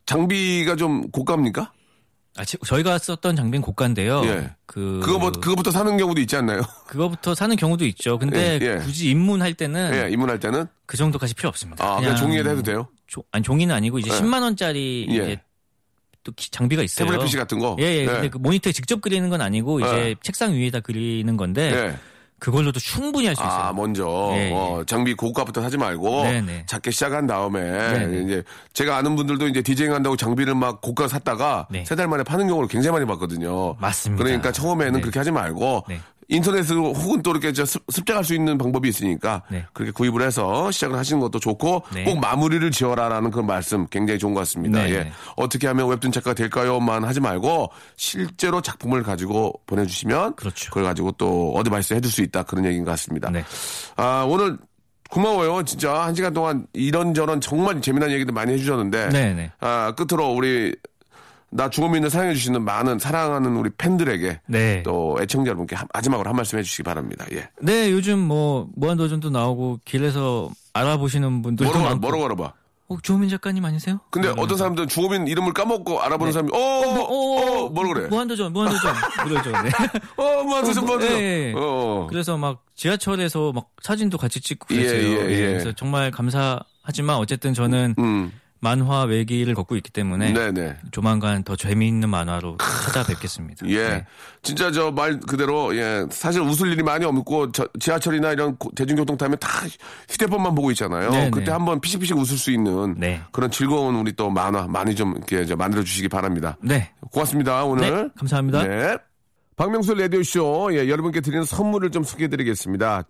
장비가 0.06 0.74
좀 0.76 1.08
고가입니까? 1.10 1.72
아, 2.36 2.44
지- 2.44 2.56
저희가 2.64 2.96
썼던 2.98 3.36
장비는 3.36 3.60
고가인데요. 3.62 4.22
예. 4.24 4.50
그 4.64 5.00
그거 5.04 5.18
뭐, 5.18 5.30
그거부터 5.32 5.70
사는 5.70 5.96
경우도 5.98 6.20
있지 6.22 6.34
않나요? 6.36 6.62
그거부터 6.88 7.34
사는 7.34 7.54
경우도 7.56 7.84
있죠. 7.86 8.18
근데 8.18 8.58
예, 8.62 8.66
예. 8.66 8.76
굳이 8.78 9.10
입문할 9.10 9.52
때는 9.54 9.92
예, 9.94 10.10
입문할 10.10 10.40
때는. 10.40 10.66
그 10.86 10.96
정도까지 10.96 11.34
필요 11.34 11.48
없습니다. 11.50 11.84
아, 11.84 11.96
그냥 11.96 12.16
종이에다 12.16 12.50
해도 12.50 12.62
돼요? 12.62 12.88
조- 13.06 13.22
아니 13.32 13.42
종이는 13.44 13.74
아니고 13.74 13.98
이제 13.98 14.10
예. 14.10 14.14
10만 14.18 14.42
원짜리 14.42 15.06
예. 15.10 15.14
이제 15.14 15.40
또 16.24 16.32
기- 16.34 16.50
장비가 16.50 16.82
있어요. 16.82 17.06
태블릿 17.06 17.26
PC 17.26 17.36
같은 17.36 17.58
거? 17.58 17.76
예, 17.80 17.84
예. 17.84 18.00
예. 18.02 18.06
근데 18.06 18.28
그 18.30 18.38
모니터에 18.38 18.72
직접 18.72 19.02
그리는 19.02 19.28
건 19.28 19.42
아니고 19.42 19.80
이제 19.80 19.88
예. 19.90 20.14
책상 20.22 20.54
위에다 20.54 20.80
그리는 20.80 21.36
건데 21.36 21.70
예. 21.74 21.98
그걸로도 22.42 22.80
충분히 22.80 23.26
할 23.28 23.36
수 23.36 23.42
있어요. 23.42 23.52
아, 23.52 23.72
먼저 23.72 24.30
예, 24.34 24.48
예. 24.48 24.52
어, 24.52 24.82
장비 24.84 25.14
고가부터 25.14 25.62
사지 25.62 25.76
말고 25.78 26.24
네네. 26.24 26.64
작게 26.66 26.90
시작한 26.90 27.26
다음에 27.28 27.60
네네. 27.62 28.22
이제 28.24 28.42
제가 28.72 28.96
아는 28.96 29.14
분들도 29.14 29.46
이제 29.46 29.62
디제잉 29.62 29.94
한다고 29.94 30.16
장비를 30.16 30.56
막 30.56 30.80
고가 30.80 31.06
샀다가 31.06 31.68
네. 31.70 31.84
세달 31.84 32.08
만에 32.08 32.24
파는 32.24 32.48
경우를 32.48 32.68
굉장히 32.68 32.94
많이 32.94 33.06
봤거든요. 33.06 33.76
맞습니다. 33.78 34.24
그러니까 34.24 34.50
처음에는 34.50 34.94
네. 34.94 35.00
그렇게 35.00 35.20
하지 35.20 35.30
말고 35.30 35.84
네. 35.88 36.00
인터넷으로 36.28 36.92
혹은 36.92 37.22
또 37.22 37.30
이렇게 37.32 37.52
저 37.52 37.64
습- 37.64 37.84
습작할 37.90 38.24
수 38.24 38.34
있는 38.34 38.56
방법이 38.58 38.88
있으니까 38.88 39.42
네. 39.50 39.64
그렇게 39.72 39.92
구입을 39.92 40.22
해서 40.22 40.70
시작을 40.70 40.96
하시는 40.96 41.20
것도 41.20 41.38
좋고 41.40 41.82
네. 41.94 42.04
꼭 42.04 42.18
마무리를 42.20 42.70
지어라라는 42.70 43.30
그런 43.30 43.46
말씀 43.46 43.86
굉장히 43.88 44.18
좋은 44.18 44.32
것 44.34 44.40
같습니다. 44.40 44.82
네, 44.82 44.90
예. 44.90 44.98
네. 45.04 45.12
어떻게 45.36 45.66
하면 45.66 45.88
웹툰 45.88 46.12
작가가 46.12 46.34
될까요?만 46.34 47.04
하지 47.04 47.20
말고 47.20 47.70
실제로 47.96 48.60
작품을 48.60 49.02
가지고 49.02 49.52
보내주시면 49.66 50.36
그렇죠. 50.36 50.70
걸 50.70 50.84
가지고 50.84 51.12
또 51.12 51.52
advice 51.56 51.94
해줄 51.94 52.10
수 52.10 52.22
있다 52.22 52.44
그런 52.44 52.64
얘기인 52.64 52.84
것 52.84 52.92
같습니다. 52.92 53.30
네. 53.30 53.44
아 53.96 54.24
오늘 54.28 54.58
고마워요. 55.10 55.62
진짜 55.64 55.92
한 56.04 56.14
시간 56.14 56.32
동안 56.32 56.66
이런저런 56.72 57.40
정말 57.42 57.82
재미난 57.82 58.10
얘기들 58.12 58.32
많이 58.32 58.54
해주셨는데 58.54 59.08
네, 59.10 59.34
네. 59.34 59.52
아 59.60 59.92
끝으로 59.94 60.32
우리 60.32 60.74
나 61.54 61.68
죽음있는 61.68 62.08
사랑해 62.08 62.32
주시는 62.34 62.62
많은 62.64 62.98
사랑하는 62.98 63.56
우리 63.56 63.68
팬들에게 63.76 64.40
네. 64.46 64.82
또 64.84 65.18
애청자 65.20 65.48
여러분께 65.50 65.76
한- 65.76 65.86
마지막으로 65.92 66.28
한 66.30 66.34
말씀 66.36 66.58
해주시기 66.58 66.82
바랍니다. 66.82 67.26
예. 67.32 67.48
네, 67.60 67.90
요즘 67.90 68.18
뭐 68.18 68.68
무한도전도 68.74 69.28
나오고 69.30 69.80
길에서 69.84 70.48
알아보시는 70.72 71.42
분들도 71.42 71.70
뭐로 71.70 71.78
걸어, 71.78 71.90
많고. 71.90 72.00
뭐로 72.00 72.18
걸어봐. 72.20 72.52
어, 72.88 72.96
조민 73.02 73.28
작가님 73.28 73.64
아니세요? 73.66 74.00
근데 74.10 74.28
이러면서. 74.28 74.42
어떤 74.44 74.58
사람들은 74.58 74.88
죽음인 74.88 75.26
이름을 75.28 75.52
까먹고 75.52 76.00
알아보는 76.00 76.32
사람이 76.32 76.50
어, 76.54 76.58
어, 76.58 77.64
어, 77.64 77.68
뭐라 77.68 77.92
그래? 77.94 78.08
무한도전, 78.08 78.52
무한도전. 78.52 78.94
이러죠. 79.30 79.50
네. 79.50 79.70
어, 80.16 80.42
무한도전, 80.44 80.84
무한도전. 80.86 81.18
예, 81.18 81.48
예. 81.48 81.52
어, 81.54 81.58
어. 81.60 82.06
그래서 82.08 82.38
막 82.38 82.64
지하철에서 82.76 83.52
막 83.52 83.68
사진도 83.82 84.16
같이 84.16 84.40
찍고 84.40 84.74
예, 84.74 84.76
그랬어요. 84.78 85.00
예, 85.28 85.30
예. 85.32 85.46
그래서 85.48 85.72
정말 85.72 86.10
감사하지만 86.10 87.16
어쨌든 87.16 87.52
저는 87.54 87.94
음, 87.98 88.32
만화 88.62 89.02
외길을 89.02 89.54
걷고 89.56 89.74
있기 89.76 89.90
때문에 89.90 90.32
네네. 90.32 90.76
조만간 90.92 91.42
더 91.42 91.56
재미있는 91.56 92.08
만화로 92.08 92.58
찾아뵙겠습니다. 92.58 93.66
예. 93.68 93.88
네. 93.88 94.06
진짜 94.42 94.70
저 94.70 94.92
말 94.92 95.18
그대로, 95.18 95.76
예. 95.76 96.06
사실 96.10 96.40
웃을 96.42 96.70
일이 96.70 96.80
많이 96.84 97.04
없고, 97.04 97.50
저- 97.50 97.66
지하철이나 97.80 98.30
이런 98.32 98.56
고- 98.56 98.70
대중교통 98.76 99.16
타면 99.16 99.36
다 99.40 99.48
휴대폰만 100.08 100.54
보고 100.54 100.70
있잖아요. 100.70 101.10
네, 101.10 101.28
그때 101.30 101.46
네. 101.46 101.50
한번 101.50 101.80
피식피식 101.80 102.16
웃을 102.16 102.38
수 102.38 102.52
있는 102.52 102.94
네. 102.98 103.20
그런 103.32 103.50
즐거운 103.50 103.96
우리 103.96 104.12
또 104.12 104.30
만화 104.30 104.68
많이 104.68 104.94
좀 104.94 105.16
이렇게 105.16 105.44
저 105.44 105.56
만들어 105.56 105.82
주시기 105.82 106.08
바랍니다. 106.08 106.56
네. 106.62 106.92
고맙습니다, 107.10 107.64
오늘. 107.64 107.90
네, 107.90 108.08
감사합니다. 108.16 108.62
네. 108.62 108.96
박명수 109.56 109.94
라디오 109.94 110.22
쇼, 110.22 110.68
예, 110.72 110.88
여러분께 110.88 111.20
드리는 111.20 111.44
선물을 111.44 111.90
좀 111.90 112.04
소개해 112.04 112.28
드리겠습니다. 112.28 113.04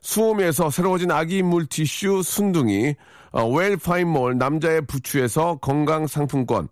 수홈에서 0.00 0.70
새로워진 0.70 1.10
아기 1.10 1.42
물티슈 1.42 2.22
순둥이, 2.22 2.94
어, 3.32 3.48
웰파인몰 3.48 4.38
남자의 4.38 4.86
부추에서 4.86 5.56
건강 5.56 6.06
상품권, 6.06 6.68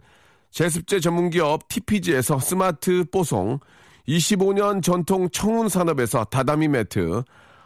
제습제 0.50 1.00
전문기업 1.00 1.68
TPG에서 1.68 2.38
스마트 2.38 3.04
뽀송, 3.10 3.58
25년 4.08 4.82
전통 4.82 5.28
청운 5.30 5.68
산업에서 5.68 6.24
다다미 6.24 6.68
매트, 6.68 7.22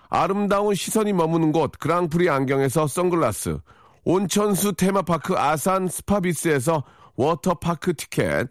아름다운 0.08 0.74
시선이 0.74 1.12
머무는 1.12 1.52
곳 1.52 1.72
그랑프리 1.78 2.30
안경에서 2.30 2.86
선글라스, 2.86 3.58
온천수 4.04 4.72
테마파크 4.72 5.34
아산 5.36 5.86
스파비스에서 5.86 6.82
워터파크 7.16 7.94
티켓, 7.94 8.48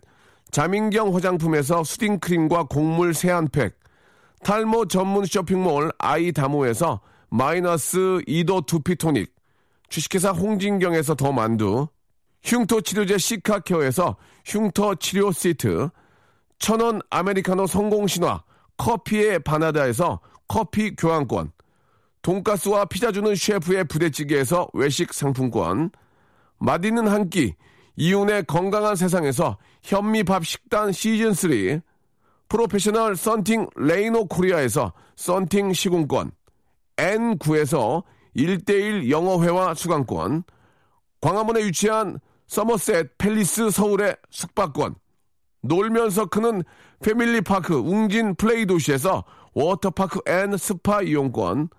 자민경 0.52 1.16
화장품에서 1.16 1.84
soothing크림과 1.84 2.66
곡물 2.66 3.14
세안팩, 3.14 3.76
탈모 4.44 4.86
전문 4.88 5.26
쇼핑몰 5.26 5.92
아이다모에서 5.98 7.02
마이너스 7.30 8.22
2도 8.28 8.66
두피토닉, 8.66 9.34
주식회사 9.90 10.32
홍진경에서 10.32 11.16
더 11.16 11.32
만두, 11.32 11.88
흉터 12.44 12.82
치료제 12.82 13.18
시카케어에서 13.18 14.16
흉터 14.46 14.96
치료 14.96 15.32
시트, 15.32 15.90
천원 16.60 17.02
아메리카노 17.10 17.68
성공신화 17.68 18.44
커피의 18.78 19.40
바나다에서 19.40 20.22
커피 20.48 20.96
교환권, 20.96 21.52
돈가스와 22.22 22.86
피자 22.86 23.12
주는 23.12 23.36
셰프의 23.36 23.86
부대찌개에서 23.86 24.70
외식 24.74 25.14
상품권, 25.14 25.92
맛있는 26.60 27.08
한 27.08 27.30
끼, 27.30 27.56
이윤의 27.98 28.46
건강한 28.46 28.96
세상에서 28.96 29.58
현미밥 29.84 30.46
식단 30.46 30.92
시즌3, 30.92 31.82
프로페셔널 32.50 33.16
썬팅 33.16 33.68
레이노 33.76 34.26
코리아에서 34.28 34.94
썬팅 35.16 35.74
시공권, 35.74 36.32
N9에서 36.98 38.04
1대1 38.36 39.10
영어회화 39.10 39.74
수강권, 39.74 40.44
광화문에 41.22 41.66
위치한 41.66 42.20
서머셋 42.48 43.18
팰리스 43.18 43.70
서울의 43.72 44.16
숙박권, 44.30 44.96
놀면서 45.62 46.28
크는 46.28 46.64
패밀리파크 47.02 47.76
웅진 47.76 48.36
플레이 48.36 48.66
도시에서 48.66 49.24
워터파크 49.54 50.22
and 50.28 50.56
스파 50.56 51.02
이용권, 51.02 51.70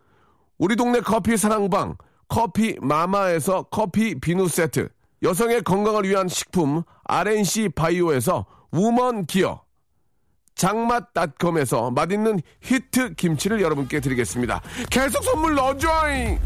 우리 0.58 0.76
동네 0.76 1.00
커피 1.00 1.36
사랑방 1.36 1.96
커피 2.28 2.76
마마에서 2.80 3.64
커피 3.70 4.18
비누 4.20 4.48
세트, 4.48 4.88
여성의 5.22 5.62
건강을 5.62 6.04
위한 6.04 6.28
식품 6.28 6.82
RNC 7.04 7.70
바이오에서 7.70 8.44
우먼 8.70 9.26
기어, 9.26 9.62
장맛닷컴에서 10.58 11.90
맛있는 11.92 12.40
히트 12.60 13.14
김치를 13.14 13.62
여러분께 13.62 14.00
드리겠습니다. 14.00 14.60
계속 14.90 15.24
선물 15.24 15.54
넣어줘잉! 15.54 16.38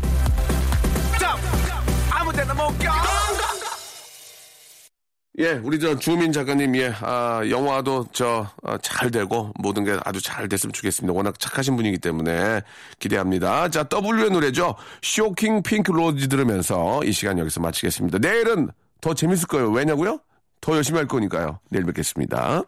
예, 5.39 5.53
우리 5.65 5.81
저 5.81 5.99
주민 5.99 6.31
작가님, 6.31 6.77
예, 6.77 6.93
아, 7.01 7.41
영화도 7.49 8.09
저, 8.13 8.47
아, 8.63 8.77
잘 8.83 9.11
되고, 9.11 9.51
모든 9.59 9.83
게 9.83 9.99
아주 10.05 10.21
잘 10.21 10.47
됐으면 10.47 10.75
좋겠습니다. 10.75 11.17
워낙 11.17 11.39
착하신 11.39 11.75
분이기 11.75 11.97
때문에 11.97 12.61
기대합니다. 12.99 13.71
자, 13.71 13.89
W의 13.91 14.31
노래죠. 14.31 14.75
Shocking 15.01 15.63
Pink 15.63 15.91
Rose 15.91 16.29
들으면서 16.29 17.03
이 17.05 17.13
시간 17.13 17.39
여기서 17.39 17.61
마치겠습니다. 17.61 18.19
내일은 18.19 18.69
더 19.01 19.15
재밌을 19.15 19.49
거예요. 19.49 19.71
왜냐고요? 19.71 20.21
더 20.61 20.77
열심히 20.77 20.99
할 20.99 21.09
거니까요. 21.09 21.59
내일 21.71 21.87
뵙겠습니다. 21.87 22.63